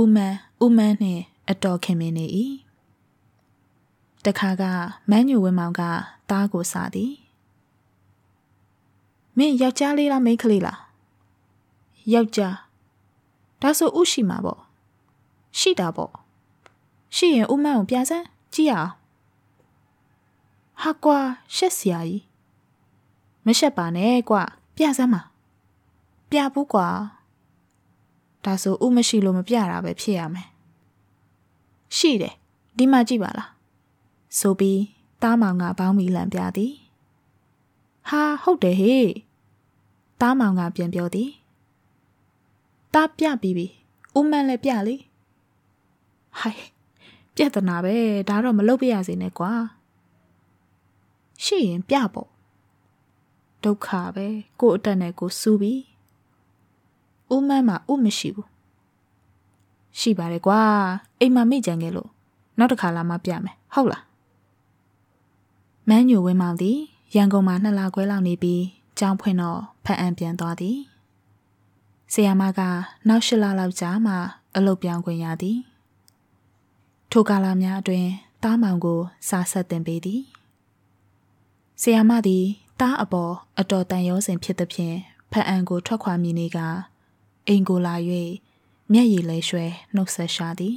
[0.00, 2.26] ဥမန်းဥမန်းနှင့်အတော်ခင်မင်းနေ၏
[4.24, 4.64] တခါက
[5.10, 5.82] မန်းညူဝင်းမောင်က
[6.30, 7.12] တားကိုစားသည်
[9.36, 10.85] မင်းယောက်ျားလေးလားမိန်းကလေးလား
[12.12, 12.56] ယောက်ျား
[13.60, 14.60] ဒါဆိုဥရှိမှာပေါ့
[15.58, 16.12] ရှိတာပေါ့
[17.16, 18.92] ရှိရင်ဥမန်းကိုပြစမ်းကြည့်ရအောင်
[20.80, 21.18] ဟာကွာ
[21.56, 22.22] ရှက်စရာကြီး
[23.46, 24.42] မရှက်ပါနဲ့ကွာ
[24.76, 25.22] ပြစမ်းပါ
[26.30, 26.86] ပြဘူးကွာ
[28.44, 30.48] ဒါဆိုဥမရှိလို့မပြတာပဲဖြစ်ရမယ်
[31.96, 32.34] ရှိတယ်
[32.76, 33.50] ဒီမှာကြည့်ပါလား
[34.38, 34.80] ဆိုပြီး
[35.22, 36.72] တားမောင်ကဘောင်းမီလန်ပြသည်
[38.08, 39.06] ဟာဟုတ်တယ်ဟေ့
[40.20, 41.30] တားမောင်ကပြန်ပြောသည်
[42.96, 43.66] တားပြပြီးပြီ
[44.18, 44.96] ဥမန်းလည်းပြလေ
[46.38, 46.60] ဟိုင်
[47.34, 47.94] ပြဿနာပဲ
[48.28, 49.52] ဒါတော့မလုပ်ပြရစေနဲ့ကွာ
[51.44, 52.30] ရှိရင်ပြပေါ့
[53.64, 54.26] ဒုက္ခပဲ
[54.60, 55.82] ကို့အတက်နဲ့ကိုစူးပြီး
[57.32, 58.48] ဦးမန်းမှာဥမရှိဘူး
[59.98, 60.60] ရှိပါတယ်ကွာ
[61.20, 62.10] အိမ်မှာမိကြံခဲ့လို့
[62.58, 64.04] နောက်တစ်ခါလာမှပြမယ်ဟုတ်လား
[65.88, 66.78] မန်းညိုဝင်းမောင်သည်
[67.14, 68.62] ရန်ကုန်မှာနှစ်လခွဲလောက်နေပြီး
[68.98, 70.76] ကျောင်းဖွင့်တော့ဖတ်အံပြန်သွားသည်
[72.12, 72.60] ဆီယာမက
[73.08, 74.14] နောက်၈လလောက်ကြာမှ
[74.56, 75.58] အလုပ်ပြောင်းခွင့်ရသည်
[77.10, 78.10] ထိုကာလများအတွင်း
[78.42, 80.22] တားမောင်ကိုစာဆက်တင်ပေးသည်
[81.82, 82.44] ဆီယာမသည်
[82.80, 84.96] တားအပေါ်အတော်တန်ရောစင်ဖြစ်သဖြင့်
[85.32, 86.58] ဖတ်အံကိုထွက်ခွာမိနေက
[87.48, 87.94] အိမ်ကိုလာ၍
[88.92, 89.64] မျက်ရည်လဲရွှဲ
[89.94, 90.76] နှုတ်ဆက်ရှာသည်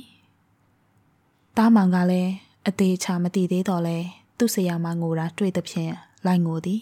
[1.57, 2.31] တားမောင်ကလည်း
[2.67, 3.97] အသေးချာမသိသေးတော့လဲ
[4.37, 5.93] သူ့ဆရာမငိုတာတွေ့သဖြင့်
[6.25, 6.81] လိုက်ငိုသည်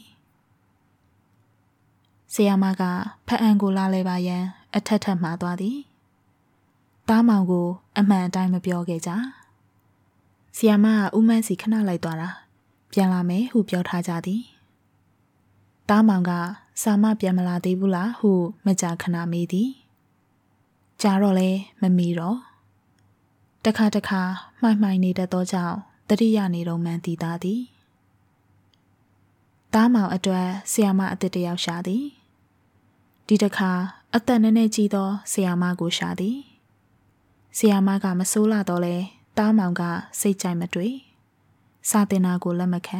[2.33, 2.83] ဆရာမက
[3.27, 4.43] ဖအံကိုလာလဲပါရန်
[4.75, 5.77] အထက်ထက်မှာသွားသည်
[7.09, 9.11] တားမောင်ကို အမှန်အတိုင်းမပြောခဲ့ကြ
[10.57, 12.29] ဆရာမကဥမန်းစီခဏလိုက်သွားတာ
[12.93, 14.41] ပြန်လာမယ်ဟုပြောထားကြသည်
[15.89, 16.31] တားမောင်က
[16.81, 18.31] စာမပြန်မလာသေးဘူးလားဟု
[18.65, 19.69] မကြာခဏမေးသည်
[21.01, 21.49] ကြာတော့လဲ
[21.81, 22.37] မမီတော့
[23.65, 24.21] တခါတခါ
[24.61, 25.77] မှိုင်မှိုင်နေတတ်သောကြောင့်
[26.09, 27.61] တတိယနေတော့မှန်တည်သားသည်
[29.79, 32.05] တားမောင်အတွက်ဆီယာမအစ်စ်တယောက်ရှာသည်
[33.27, 33.71] ဒီတခါ
[34.15, 36.37] အသက်နည်းနည်းကြီးသောဆီယာမကိုရှာသည်
[37.57, 38.95] ဆီယာမကမဆိုးလာတော့လဲ
[39.37, 39.81] တားမောင်က
[40.19, 40.93] စိတ်ကြိုက်မတွေ့
[41.89, 42.99] စာတင်တာကိုလက်မခံ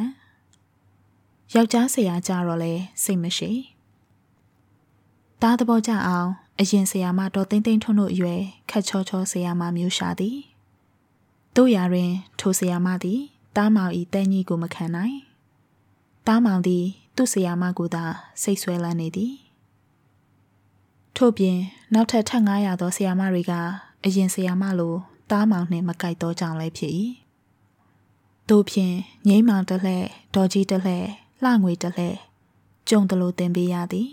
[1.56, 3.52] ယောက်ျားဆရာကြတော့လဲစိတ်မရှိ
[5.42, 10.38] တားသဘောကြအောင်အရင်ဆရာမတော်သိမ့်သိမ့်ထွန်းတို့အရွယ်ခက်ချောချောဆရာမမျိုးရှာသည်
[11.56, 13.22] တို့ရာတွင် ထိုဆရာမသည်
[13.56, 15.27] တားမောင်ဤတဲကြီးကိုမခံနိုင်
[16.28, 16.86] တားမောင်သည်
[17.16, 18.04] သူ့ဆရာမကိုသာ
[18.42, 19.34] စိတ်ဆွဲလန်းနေသည်
[21.16, 21.58] ထို့ပြင်
[21.94, 23.54] နောက်ထပ်ထပ်900သောဆရာမတွေက
[24.06, 24.96] အရင်ဆရာမလို
[25.32, 26.94] တားမောင်နှင့်မကိုက်တော့ကြောင်လည်းဖြစ်၏
[28.50, 28.96] တို့ဖြင့်
[29.28, 30.04] ငိမ့်မောင်တလှဲ့
[30.36, 31.06] ဒေါ်ကြီးတလှဲ့
[31.44, 32.16] လှငွေတလှဲ့
[32.90, 34.10] ကြုံတလို့တင်ပေးရသည်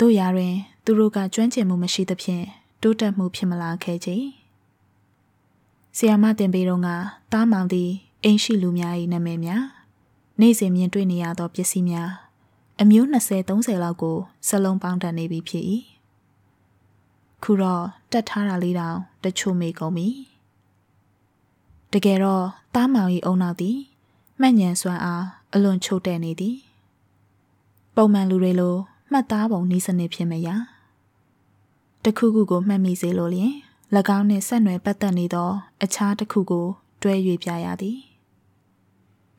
[0.00, 2.44] တို့ရာတွင် သူတို့ကကျွမ်းကျင်မှုမရှိသဖြင့်
[2.82, 4.10] တိုးတက်မှုဖြစ်မလာခဲ့ကြ။
[5.96, 6.88] ဆီယာမတင်ပေတော့က
[7.32, 7.90] တားမောင်သည်
[8.24, 9.62] အိမ်ရှိလူများ၏နာမည်များ
[10.40, 12.10] နေ့စဉ်မြင်တွေ့နေရသောပစ္စည်းများ
[12.80, 14.16] အမျိုး20 30လောက်ကို
[14.48, 15.64] စလုံးပေါင်းတတ်နေပြီဖြစ်၏
[17.42, 20.08] ခုတော့တက်ထားတာလေးတောင်တချို့မေကုန်ပြီ
[21.92, 22.44] တကယ်တော့
[22.74, 23.78] တားမောင်၏အုံနောက်သည်
[24.40, 26.56] မှတ်ညံစွမ်းအားအလွန်ချို့တဲ့နေသည်
[27.96, 28.76] ပုံမှန်လူတွေလို
[29.10, 30.48] မှတ်သားပုံနည်းစနစ်ဖြစ်မရ
[32.04, 33.54] တခုခုကိုမှတ်မိစေလိုလျင်၎
[34.16, 35.50] င်းနှင့်ဆက်နွယ်ပတ်သက်နေသော
[35.82, 36.66] အခြားတစ်ခုကို
[37.02, 37.98] တွဲ၍ပြရသည်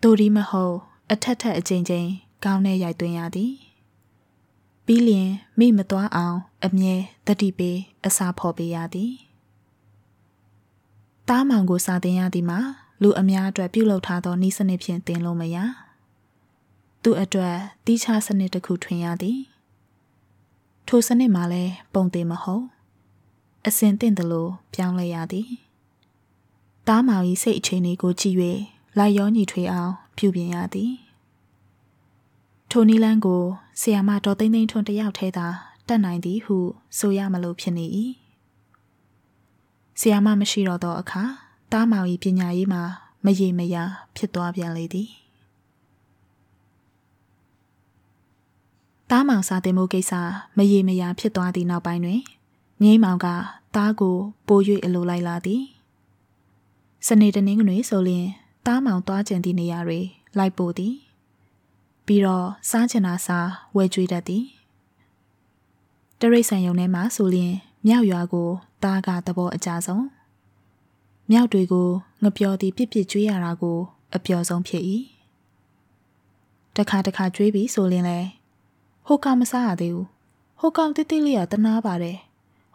[0.01, 0.75] တို့ဒီမဟုတ်
[1.11, 2.09] အထက်ထက်အချိန်ချင်း
[2.43, 3.53] ကောင်းနဲ့ရိုက်သွင်းရသည်
[4.85, 5.29] ပြီးလျင်
[5.59, 6.95] မိမသွားအောင်အမြဲ
[7.27, 9.13] တတိပေးအစာဖော်ပေးရသည်
[11.29, 12.59] တားမောင်ကိုစာတင်ရသည်မှာ
[13.01, 15.57] လူအများအတွက်ပြုလုပ်ထားသောနည်းစနစ်ဖြင့်တင်လို့မရ
[17.03, 19.39] သူ့အတွက်တီးခြားစနစ်တစ်ခုထွင်ရသည်
[20.87, 22.65] ထိုစနစ်မှာလည်းပုံသေးမဟုတ်
[23.67, 25.49] အစင်တင့်တယ်လို့ပြောင်းလဲရသည်
[26.87, 28.37] တားမောင်၏စိတ်အခြေအနေကိုကြည့်၍
[28.97, 30.91] လိုက်ရောညီထွေအောင် ပြုပြင်ရသည်
[32.71, 33.43] ထိုနီလန်းကို
[33.81, 35.47] ဆီယာမတော်သိမ့်သိမ့်ထွန်းတယောက်ထဲသာ
[35.87, 36.57] တတ်နိုင်သည်ဟု
[36.97, 37.85] ဆိုရမလို့ဖြစ်နေ၏
[39.99, 41.23] ဆီယာမမရှိတော့သောအခါ
[41.71, 42.83] တားမောင်၏ပညာရေးမှာ
[43.25, 43.83] မရေမရာ
[44.15, 45.09] ဖြစ်သွားပြန်လေသည်
[49.09, 50.13] တားမောင်စာတင်မှုကိစ္စ
[50.57, 52.21] မရေမရာဖြစ်သွားသည့်နောက်ပိုင်းတွင်
[52.83, 53.27] ငိမ့်မောင်က
[53.75, 55.63] တားကိုပို၍အလိုလိုက်လာသည်
[57.07, 58.27] စနေတနင်္ဂနွေဆိုလျင်
[58.65, 59.99] တားမောင်သွားကျင်သည့်နေရာတွေ
[60.37, 60.95] လိုက်ပို့သည်
[62.05, 64.45] ပြီးတော့စားချင်တာစားဝယ်ကြွေးတတ်သည်
[66.19, 67.53] တရိတ်ဆန်ယုံထဲမှာဆိုလျင်
[67.87, 68.49] မြောက်ရွာကို
[68.83, 70.05] တားကသဘောအကြဆုံး
[71.31, 71.89] မြောက်တွေကို
[72.23, 73.77] ငပျော်သည်ပြစ်ပြစ်ကြွေးရတာကို
[74.15, 74.83] အပျော်ဆုံးဖြစ်၏
[76.77, 78.19] တခါတခါကြွေးပြီးဆိုလျင်လဲ
[79.07, 80.07] ဟိုကောင်မစားရသေးဘူး
[80.59, 82.17] ဟိုကောင်တိတိလေးကတနာပါတယ်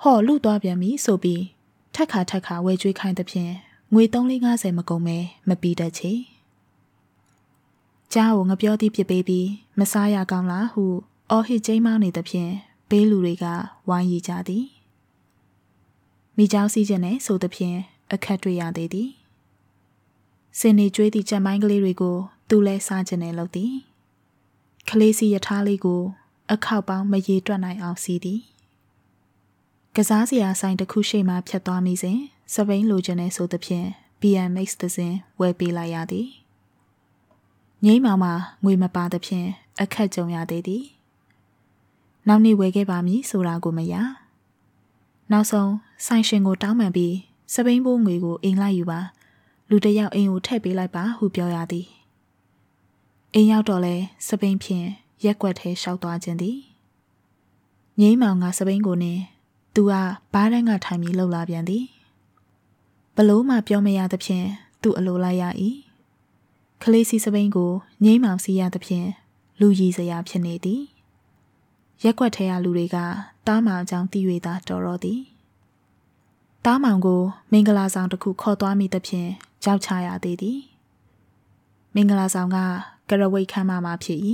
[0.02, 1.42] ဟောလူသွားပြန်ပြီဆိုပြီး
[1.94, 3.54] ထက်ခါထက်ခါဝဲကြွေးခိုင်းသဖြင့်
[3.93, 4.03] ငွေ
[4.41, 5.17] 350မကုန်မဲ
[5.49, 6.11] မပြီးတတ်ချေ
[8.13, 9.49] ကြားကိုငပြောသည်ဖြစ်ပေးပြီး
[9.79, 10.85] မစားရကောင်းလားဟု
[11.31, 12.51] အော်ဟစ်ကျိမ်းမောင်းနေသဖြင့်
[12.89, 13.45] ဘေးလူတွေက
[13.89, 14.65] ဝိုင်းရီကြသည်
[16.37, 17.77] မိเจ้าစီးခြင်းနဲ့ဆိုသဖြင့်
[18.13, 19.09] အခက်တွေ့ရသေးသည်
[20.59, 22.17] စင်နေကျွေးသည့်ကြံပိုင်းကလေးတွေကို
[22.49, 23.73] သူလဲစားခြင်းနဲ့လုပ်သည်
[24.89, 26.01] ကလေးစီရထားလေးကို
[26.51, 28.41] အခောက်ပေါင်းမရေတွက်နိုင်အောင်စီးသည်
[29.95, 32.19] ကစားစရာဆိုင်တစ်ခုရှိမှဖြတ်သွားမိစဉ်
[32.54, 33.86] စပိန်လိုချင်တဲ့ဆိုသဖြင့်
[34.20, 36.28] BMX သစဉ်ဝယ်ပေးလိုက်ရသည်
[37.84, 38.32] ငိမ့်မောင်မှာ
[38.64, 39.46] ငွေမပါသဖြင့်
[39.80, 40.84] အခက်ကြုံရသေးသည်
[42.28, 43.94] နောက်နေ့ဝယ်ခဲ့ပါမည်ဆိုတာကိုမရ
[45.32, 45.72] နောက်ဆုံး
[46.06, 47.14] ဆိုင်ရှင်ကိုတောင်းပန်ပြီး
[47.54, 49.00] စပိန်ဘိုးငွေကိုအိမ်လိုက်ယူပါ
[49.70, 51.86] လူတယောက်အိမ်ကိုထည့်ပေးလိုက်ပါဟုပြောရသည်
[53.34, 53.94] အိမ်ရောက်တော့လဲ
[54.26, 54.86] စပိန်ဖြင့်
[55.24, 56.58] ရက်ွက်ထဲရှောက်သွားခြင်းသည်
[58.00, 59.22] ငိမ့်မောင်ကစပိန်ကိုနင်း
[59.74, 59.92] သူက
[60.32, 61.84] ဘားတန်းကထိုင်ပြီးလှုပ်လာပြန်သည်
[63.16, 64.46] ဘလို့မှပြောမရသဖြင့်
[64.82, 65.44] သူ့အလိုလိုက်ရ၏
[66.82, 67.72] ခလေးစီစပိန်ကို
[68.04, 69.08] ငိမ့်မောင်စီရသဖြင့်
[69.60, 70.82] လူရည်စရာဖြစ်နေသည်
[72.02, 72.96] ရက်ွက်ထဲရလူတွေက
[73.46, 75.20] တားမောင်အကြောင်းသိ၍သာတော်တော်သည်
[76.64, 79.30] တားမောင်ကိုမင်္ဂလာဆောင်တစ်ခုခေါ်သွားမိသဖြင့်
[79.64, 80.58] ကြောက်ချရသေးသည်
[81.94, 82.58] မင်္ဂလာဆောင်က
[83.08, 84.18] ကရဝိတ်ခမ်းမမှာဖြစ်၏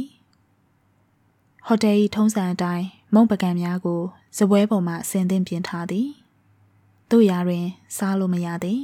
[1.66, 4.02] ဟိုတယ်၏ထုံးစံအတိုင်းမုံပကံများကို
[4.36, 6.08] ဇပွဲပေါ်မှဆင်သင့်ပြင်ထားသည်
[7.10, 7.66] တို့ရာတွင်
[7.96, 8.82] စားလို့မရသည်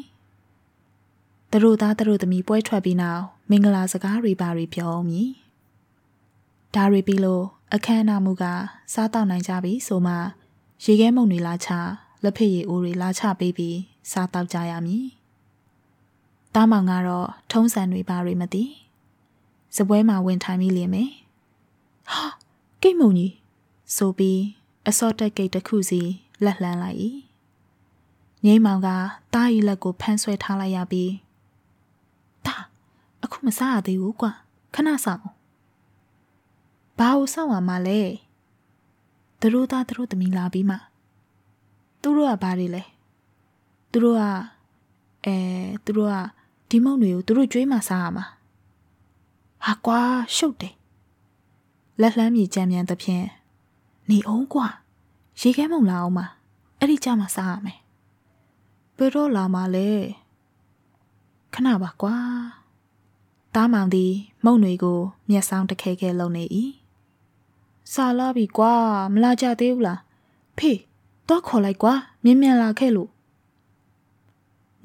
[1.50, 5.28] သူတို့သားသူတို့သမီးပွဲထွက်ပြီးနောက်မင်္ဂလာစကားတွေပါတွေပြောအောင်မည်
[6.74, 8.44] ဒါတွေပြီးလို့အခမ်းအနားမှုက
[8.94, 10.14] စားတော့နိုင်ကြပြီဆိုမှ
[10.84, 11.70] ရေခဲမုံတွေလာချ
[12.22, 13.78] လက်ဖက်ရည်အိုးတွေလာချပေးပြီး
[14.10, 15.04] စားတော့ကြရမည်
[16.54, 18.64] တားမောင်ကတော့ထုံးစံတွေပါတွေမသိ
[19.76, 21.10] စပွဲမှာဝင်ထိုင်ပြီးလင်မယ်
[22.10, 22.22] ဟာ
[22.82, 23.34] ကိတ်မုံကြီး
[23.96, 24.40] ဆိုပြီး
[24.88, 26.00] အစော့တက်ဂိတ်တစ်ခုစီ
[26.44, 26.98] လက်လှမ်းလိုက်၏
[28.44, 28.88] ငိမ့်မောင်က
[29.34, 31.12] တားရီလက်ကိုဖမ်းဆွဲထားလိုက်ရပြီး
[32.46, 32.56] တာ
[33.22, 34.32] အခုမစားရသေးဘူးကွာ
[34.74, 35.24] ခဏဆောင်
[36.98, 38.00] ဘာလို့ဆောင်ရမှာလဲ
[39.40, 40.76] သူတို့သားသူတို့သမီးလာပြီးမှ
[42.02, 42.82] သူတို့ကဘာတွေလဲ
[43.90, 44.22] သူတို့က
[45.24, 45.36] အဲ
[45.84, 46.14] သူတို့က
[46.70, 48.24] ဒီမုံတွေကိုသူတို့ကြွေးမှစားရမှာ
[49.66, 50.00] ဟာကွာ
[50.36, 50.74] ရှုပ်တယ်
[52.00, 53.24] လက်လှမ်းမြေကြမ်းမြန်သဖြင့်
[54.10, 54.66] နေအောင်ကွာ
[55.40, 56.20] ရေခဲမုံလာအောင်မ
[56.78, 57.81] အဲ့ဒီကြမှာစားရမယ်
[59.02, 59.90] ဘယ်တော့လာမှာလဲ
[61.54, 62.16] ခဏပါကွာ
[63.54, 64.12] တားမောင်သည်
[64.44, 66.44] မုံတွေကို မျက်စောင်းတခဲခဲလုံနေ၏
[67.92, 68.74] စာလာပြီကွာ
[69.12, 70.00] မလာကြသေးဘူးလား
[70.58, 70.78] ဖေး
[71.28, 73.10] တော့ခေါ်လိုက်ကွာမြင်မြန်လာခဲ့လို့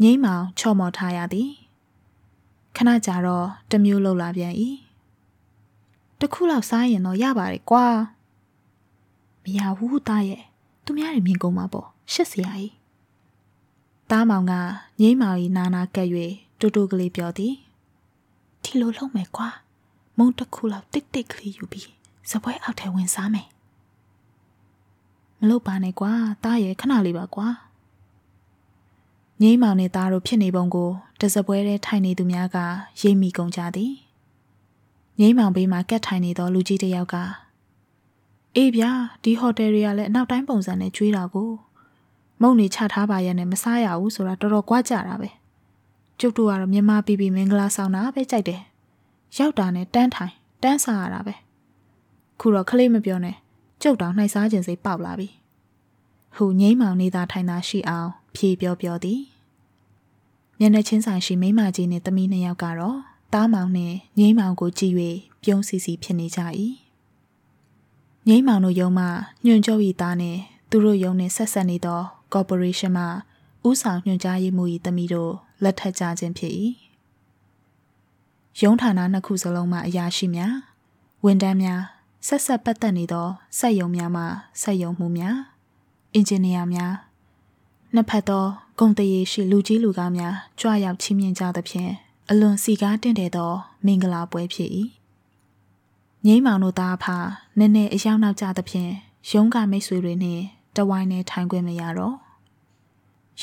[0.01, 1.51] ငိမ့်မောင်ချော့မော်ထားရသည်
[2.75, 4.53] ခဏကြာတော့တမျိုးလှုပ်လာပြန်၏
[6.19, 7.85] တခုလောက်စားရင်တော့ရပါတယ်ကွာ
[9.43, 10.41] မရဘူးသားရဲ့
[10.83, 12.51] သူများတွေမြင်ကုန်မှာပေါ့ရှစ်စရာ၏
[14.11, 14.53] တားမောင်က
[15.01, 16.07] ငိမ့်မောင်၏နာနာကပ်၍
[16.59, 17.53] တူတူကလေးပြောသည်
[18.63, 19.49] ဒီလိုလုပ်မယ်ကွာ
[20.17, 21.89] မုံတစ်ခုလောက်တိတ်တိတ်ကလေးယူပြီး
[22.31, 23.47] စပွဲအောက်ထဲဝင်စားမယ်
[25.39, 26.11] မလုပ်ပါနဲ့ကွာ
[26.43, 27.47] တားရဲ့ခဏလေးပါကွာ
[29.41, 30.89] ငိမ့်မောင်နဲ့သားတို့ဖြစ်နေပုံကို
[31.21, 32.57] တစပွဲထဲထိုင်နေသူများက
[33.01, 33.93] ရိပ်မိကုန်ကြသည်
[35.19, 37.15] ငိမ့်မောင်ဘေးမှာကက်ထိုင်နေသောလူကြီးတစ်ယောက်က
[38.55, 38.91] အေးဗျာ
[39.23, 41.49] ဒီဟိုတယ်တွေကလည်းအနောက်တိုင်းပုံစံနဲ့ကျွေးတာကို
[42.41, 45.29] မုံနေချထားပါရဲ့နဲ့မစားရဘူးဆိုတာတော်တော်ကြွားကြတာပဲ
[46.19, 48.61] ကျုပ်တို့ကတော့မြန်မာပြည်ပြည်မင်္ဂလာဆောင်တာပဲကြိုက်တယ်
[49.37, 51.33] ရောက်တာနဲ့တန်းထိုင်တန်းစားရတာပဲ
[52.39, 53.35] ခုတော့ခလေးမပြောနဲ့
[53.81, 55.27] ကျုပ်တောင်နှိုက်စားခြင်းစိတ်ပေါက်လာပြီ
[56.35, 59.21] ဟူငိမ့်မောင်နေတာထိုင်တာရှိအောင်ဖြေပြောပြောသည်
[60.59, 62.97] မျက်နှာချင်းဆိုင်ရှိမိမကြီးနဲ့သမီးနှစ်ယောက်ကတော့
[63.33, 64.93] တားမောင်နဲ့ငိမ့်မောင်ကိုကြည့်၍
[65.43, 66.39] ပြုံးစီစီဖြစ်နေကြ၏
[68.27, 69.05] ငိမ့်မောင်တို့ယုံမှ
[69.45, 70.37] ညွန့်ကျော်ဤသားနဲ့
[70.69, 72.01] သူတို့ယုံနဲ့ဆက်ဆက်နေသော
[72.33, 73.05] corporation မှ
[73.67, 76.53] ဥဆောင်ညွှန်ကြားရေးမှူး၏သမီးတို့လက်ထပ်ကြခြင်းဖြစ်၏
[78.61, 80.53] ရုံးဌာနနှစ်ခုစလုံးမှအရာရှိများ
[81.25, 81.81] ဝန်ထမ်းများ
[82.27, 83.27] ဆက်ဆက်ပတ်သက်နေသော
[83.59, 84.23] စက်ရုံများမှ
[84.61, 85.37] စက်ရုံမှုများ
[86.13, 86.93] အင်ဂျင်နီယာများ
[87.93, 88.45] နှစ်ဖက်သော
[88.79, 91.91] ဂုံတရေရှိလူကြီးလူကားများကြွရောက်ချီးမြှင့်ကြသဖြင့်
[92.29, 93.51] အလွန်စီကားတင့်တယ်သော
[93.85, 94.69] မင်္ဂလာပွဲဖြစ်၏
[96.25, 97.05] ငိမ့်မောင်တို့သားအဖ
[97.57, 98.91] နည်းနည်းအရောက်နောက်ကြသဖြင့်
[99.31, 100.43] ရုံးကမိတ်ဆွေတွေနှင့်
[100.77, 102.15] တဝိုင်းနဲ့ထိုင်ခွင့်မရတော့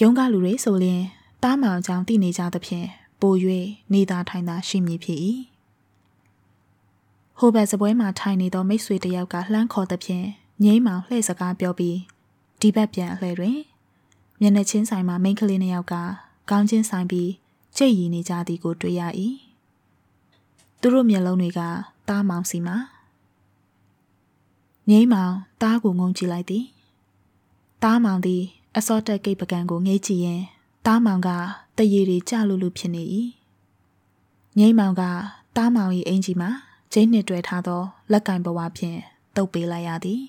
[0.00, 1.02] ရုံးကလူတွေဆိုရင်
[1.42, 2.88] တားမောင်ကြောင့်တည်နေကြသဖြင့်
[3.20, 3.34] ပို၍
[3.92, 5.18] နေသာထိုင်သာရှိမည်ဖြစ်၏
[7.38, 10.26] ဟိုဘက်စပွဲမှာထိုင်နေသောမိတ်ဆွေတယောက်ကလှမ်းခေါ်သဖြင့်
[10.64, 11.98] ငိမ့်မောင်လှည့်စကားပြောပြီး
[12.60, 13.58] ဒီဘက်ပြန်အလှည့်တွင်
[14.40, 15.94] မျက်နှာချင်းဆိုင်မှာမိန်းကလေးနှစ်ယောက်က
[16.50, 17.30] ကောင်းချင်းဆိုင်ပြီး
[17.76, 19.02] ကြိတ်ရီနေကြသည်ကိုတွေ့ရ၏
[20.80, 21.60] သူတို့မျက်လုံးတွေက
[22.08, 22.76] တားမောင်စီမှာ
[24.90, 26.64] ငိမ့်မောင်တားကိုငုံကြည့်လိုက်သည်
[27.84, 28.42] တားမောင်သည်
[28.76, 30.42] အစောတက်ကိတ်ပကံကိုငိတ်ကြည့်ရင်
[30.86, 31.28] တားမောင်က
[31.76, 33.02] တရေတွေကြလူလူဖြစ်နေ၏
[34.58, 35.02] ငိမ့်မောင်က
[35.56, 36.50] တားမောင်၏အင်ကြီးမှာ
[36.92, 38.98] ကျင်းနှစ်တွဲထားသော လက်ကင်ဘဝဖြင့်
[39.36, 40.22] တုပ်ပေးလိုက်ရသည်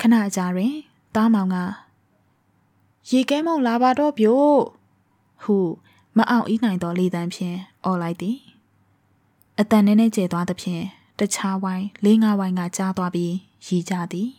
[0.00, 0.74] ခဏအကြာတွင်
[1.14, 1.56] တားမောင်က
[3.10, 4.56] ရေကဲမုံလာပါတော့ဗျို့
[5.42, 5.56] ဟု
[6.16, 8.38] မအောင်ဤနိုင်သောလေတံဖြင့်អော်လိုက်သည်
[9.58, 10.82] အတန်နဲ့နဲ့ကျဲသွားသဖြင့်
[11.18, 13.34] တခြားဝိုင်းလေးငါးဝိုင်းကကြားသွားပြီး
[13.66, 14.30] ရီကြသည်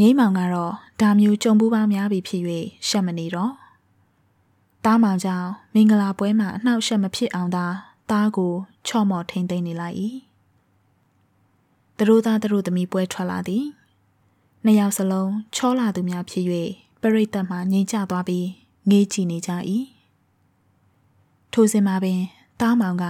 [0.00, 2.42] ငိမ့်မောင်ကတော့ဒါမျိုးကြုံပူးပေါင်းများပြီဖြစ်၍
[2.88, 3.52] ရှက်မနေတော့
[4.84, 7.66] တားမောင်ကြောင့်မင်္ဂလာပွဲမှာအနှောက်အယှက်မဖြစ်အောင်သာ
[8.10, 8.52] တားကို
[8.86, 9.96] ချော့မော့ထိန်သိမ်းနေလိုက်၏
[11.96, 13.64] သူတို့သားသူတို့သမီးပွဲထွက်လာသည်
[14.64, 16.44] နှစ်ယောက်စလုံးချောလာသူများဖြစ်၍
[17.00, 18.46] ပရိသတ်မှငြိမ်ချသွားပြီး
[18.90, 19.50] ငေးကြည့်နေကြ၏
[21.52, 22.20] ထိုစဉ်မှာပင်
[22.60, 23.04] တားမောင်က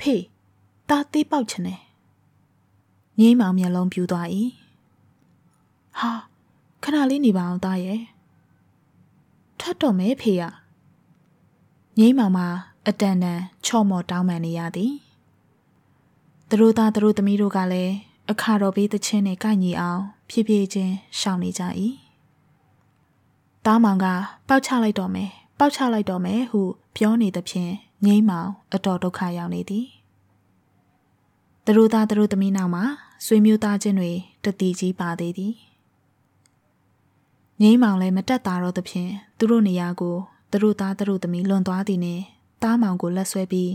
[0.00, 0.22] ဖေး
[0.88, 1.80] တားသေးပေါက်ချင်တယ်
[3.20, 4.28] ငိမ့်မောင်မျက်လုံးပြူသွား၏
[6.00, 6.10] ဟာ
[6.82, 8.00] ခဏလေးနေပါအောင်သားရဲ့
[9.60, 10.42] ထွက်တော့မဲဖေးရ
[11.98, 12.48] ငိမ့်မောင်မှာ
[12.88, 14.92] အတန်တန်ချော့မော့တောင်းပန်နေရသည်
[16.48, 17.94] သူတို့သားသူတို့သမီးတို့ကလည်း
[18.30, 21.62] အခါတော်ပေးသချင်းနဲ့ကိုက်ညီအောင် ဖြည်းဖြည်းချင်းရှောင်နေကြ၏
[23.64, 24.06] တားမောင်က
[24.48, 26.60] ပေါက်ချလိုက်တော့မယ်ပေါက်ချလိုက်တော့မယ်ဟု
[26.96, 27.72] ပြောနေသဖြင့်
[28.06, 29.86] ငိမ့်မောင်အတော်ဒုက္ခရောက်နေသည်
[31.64, 32.84] သူတို့သားသူတို့သမီးနောက်မှာ
[33.26, 34.12] ဆွေမျိုးသားချင်းတွေ
[34.44, 35.54] တတိကြီးပါသေးသည်
[37.60, 40.16] ငိမ့်မောင်လည်းမတက်တာတော့သဖြင့်သူတို့နေရာကို
[40.50, 42.22] သူတို့သားသူတို့သမီးလွန်သွားသည်နှင့်
[42.62, 43.72] တားမောင်ကိုလက်ဆွဲပြီး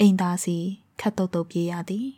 [0.00, 0.56] အိမ်သားစီ
[1.00, 2.08] ခတ်တုတ်တုတ်ပြေးရသည်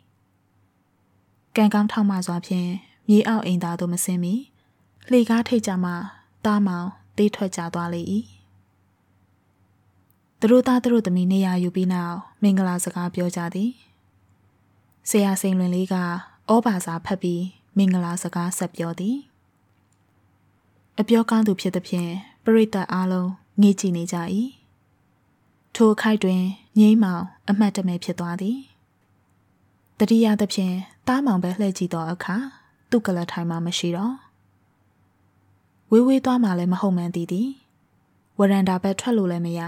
[1.55, 2.69] ကံကောင်းထောက်မှစွာဖြင့်
[3.09, 4.33] မြေအောက်အိမ်သားတို့မစင်းမီ
[5.11, 5.91] လှေကားထိတ်ကြမှ
[6.45, 8.01] တားမောင်တေးထွက်ကြသွားလေ၏
[10.39, 13.71] သူတို့သားသူတို့သမီးနေရာယူပြီးနောက်မင်္ဂလာစကားပြောကြသည်
[15.09, 15.95] ဆရာစိန်လွင်လေးက
[16.51, 17.43] ဩဘာစာဖတ်ပြီး
[17.77, 19.17] မင်္ဂလာစကားဆက်ပြောသည်
[21.01, 22.11] အပြောကောင်းသူဖြစ်သဖြင့်
[22.43, 23.29] ပရိသတ်အားလုံး
[23.61, 24.17] ငေးကြည့်နေကြ၏
[25.75, 26.41] ထိုခိုက်တွင်
[26.79, 28.57] ငိမ့်မောင် အမှတ်တမဲ့ဖြစ်သွားသည်
[29.99, 30.75] တတိယသဖြင့်
[31.07, 32.35] တားမောင်ပဲလှည့်ကြည့်သောအခါ
[32.89, 34.15] သူ့ကလထိုင်မှမရှိတော့
[35.91, 37.49] ဝေးဝေးသွားမှလည်းမဟုတ်မှန်းသိသည်
[38.39, 39.61] ဝရန်တာဘက်ထွက်လို့လည်းမရ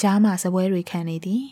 [0.00, 1.44] ကြားမှစပွဲတွေခံနေသည်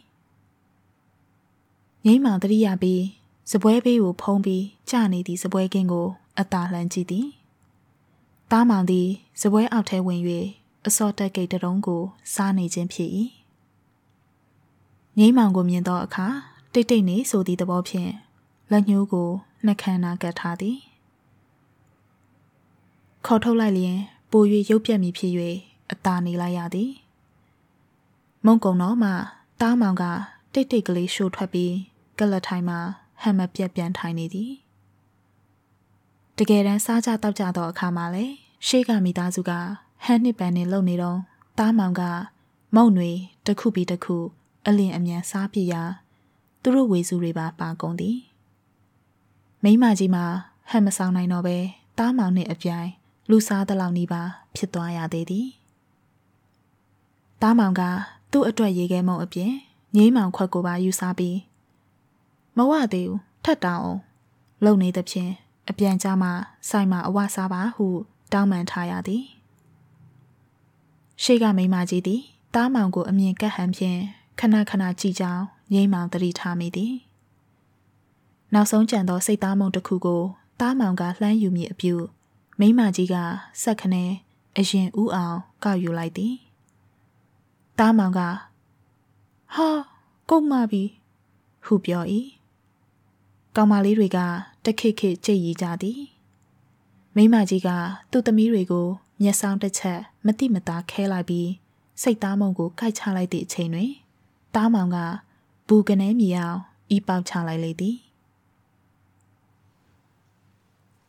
[2.06, 3.04] ငိမ့်မောင်တတိယပြီး
[3.52, 6.06] စပွဲဘေးကိုဖုံးပြီးကြာနေသည့်စပွဲကင်းကို
[6.38, 7.26] အသာလှမ်းကြည့်သည်
[8.50, 9.08] တားမောင်သည်
[9.40, 10.20] စပွဲအောက်ထဲဝင်၍
[10.86, 12.02] အစောတက်ကိတ်တုံးကို
[12.34, 13.10] စားနေခြင်းဖြစ်၏
[15.18, 16.26] ငိမ့်မောင်ကိုမြင်သောအခါ
[16.72, 18.10] တိတ်တိတ်နေဆိုသည့်သဘောဖြင့်
[18.70, 19.28] လက်ညှိုးကို
[19.66, 20.78] နှခမ်းနာကပ်ထားသည်
[23.26, 23.98] ခေါ်ထုတ်လိုက်လျင်
[24.30, 25.32] ပို၍ရုပ်ပြက်မိဖြစ်၍
[25.92, 26.90] အသာနေလိုက်ရသည်
[28.46, 29.10] မုံကုံတော့မှ
[29.60, 30.04] တားမောင်က
[30.52, 31.74] တိတ်တိတ်ကလေးရှို့ထွက်ပြီး
[32.18, 32.78] ကလထိုင်မှာ
[33.22, 34.52] ဟမ်မပြက်ပြန်ထိုင်နေသည်
[36.42, 38.24] တကယ်တမ်းစားကြတောက်ကြတော့အခါမှာလေ
[38.66, 39.52] ရှေ့ကမိသားစုက
[40.04, 41.18] ဟန်နှစ်ပန်နဲ့လုံနေတော့
[41.58, 42.02] တားမောင်က
[42.74, 43.10] မုံတွေ
[43.46, 44.16] တစ်ခုပြီးတစ်ခု
[44.66, 45.82] အလင်းအမြန်စားပြရာ
[46.62, 48.18] သူတို့ဝေစုတွေပါပါကုန်သည်
[49.64, 50.24] မိမကြီးမှာ
[50.70, 51.56] ဟန်မဆောင်နိုင်တော့ပဲ
[51.98, 52.88] တားမောင်နဲ့အပြိုင်
[53.30, 54.22] လူစားတလောက်နီးပါ
[54.56, 55.48] ဖြစ်သွားရသေးသည်
[57.42, 57.82] တားမောင်က
[58.32, 59.52] သူ့အတွက်ရေခဲမုံအပြင်
[59.96, 61.38] ငိမ့်မောင်ခွက်ကိုပါယူစားပြီး
[62.56, 64.00] မဝသေးဘူးထပ်တောင်းအောင်
[64.64, 65.32] လုံနေသဖြင့်
[65.70, 66.32] အပြန်ကြမှာ
[66.68, 67.86] ဆိုင်မှာအဝစားပါဟု
[68.32, 69.24] တောင်းပန်ထားရသည်
[71.22, 72.22] ရှေ့ကမိမကြီးသည်
[72.54, 74.00] တားမောင်ကိုအမြင်ကပ်ဟန်ဖြင့်
[74.40, 76.94] ခဏခဏကြည့်ကြောင်းငိမ့်မောင်တတိထားမိသည်
[78.54, 80.22] နောက်ဆုံးကြံသောစိတ်သားမုံတစ်ခုကို
[80.60, 81.94] တားမောင်ကလှမ်းယူမိအပြု
[82.60, 83.14] မိမကြီးက
[83.62, 84.04] ဆက်ခနဲ
[84.56, 86.34] အရင်ဥအောင်ကောက်ယူလိုက်သည်
[87.78, 88.20] တားမောင်က
[89.54, 89.68] ဟာ
[90.30, 90.82] ကုန်မပြီ
[91.64, 92.04] ဟုပြော၏
[93.56, 94.18] ကောင်မလေးတွေက
[94.64, 96.00] တခိခိကြိတ်ရီကြသည်
[97.16, 97.68] မိမကြီးက
[98.10, 98.86] သူ့သမီးတွေကို
[99.22, 101.50] မျက်စောင်းတစ်ချက်မတိမတာခဲလိုက်ပြီး
[102.02, 103.90] စိတ်သားမုံကိုကိုက်ချလိုက်သည့်အချိန်တွင်
[104.54, 104.98] တားမောင်က
[105.68, 106.58] ဘူကနေမြေအောင်
[106.96, 107.96] ဤပေါက်ချလိုက်လေသည်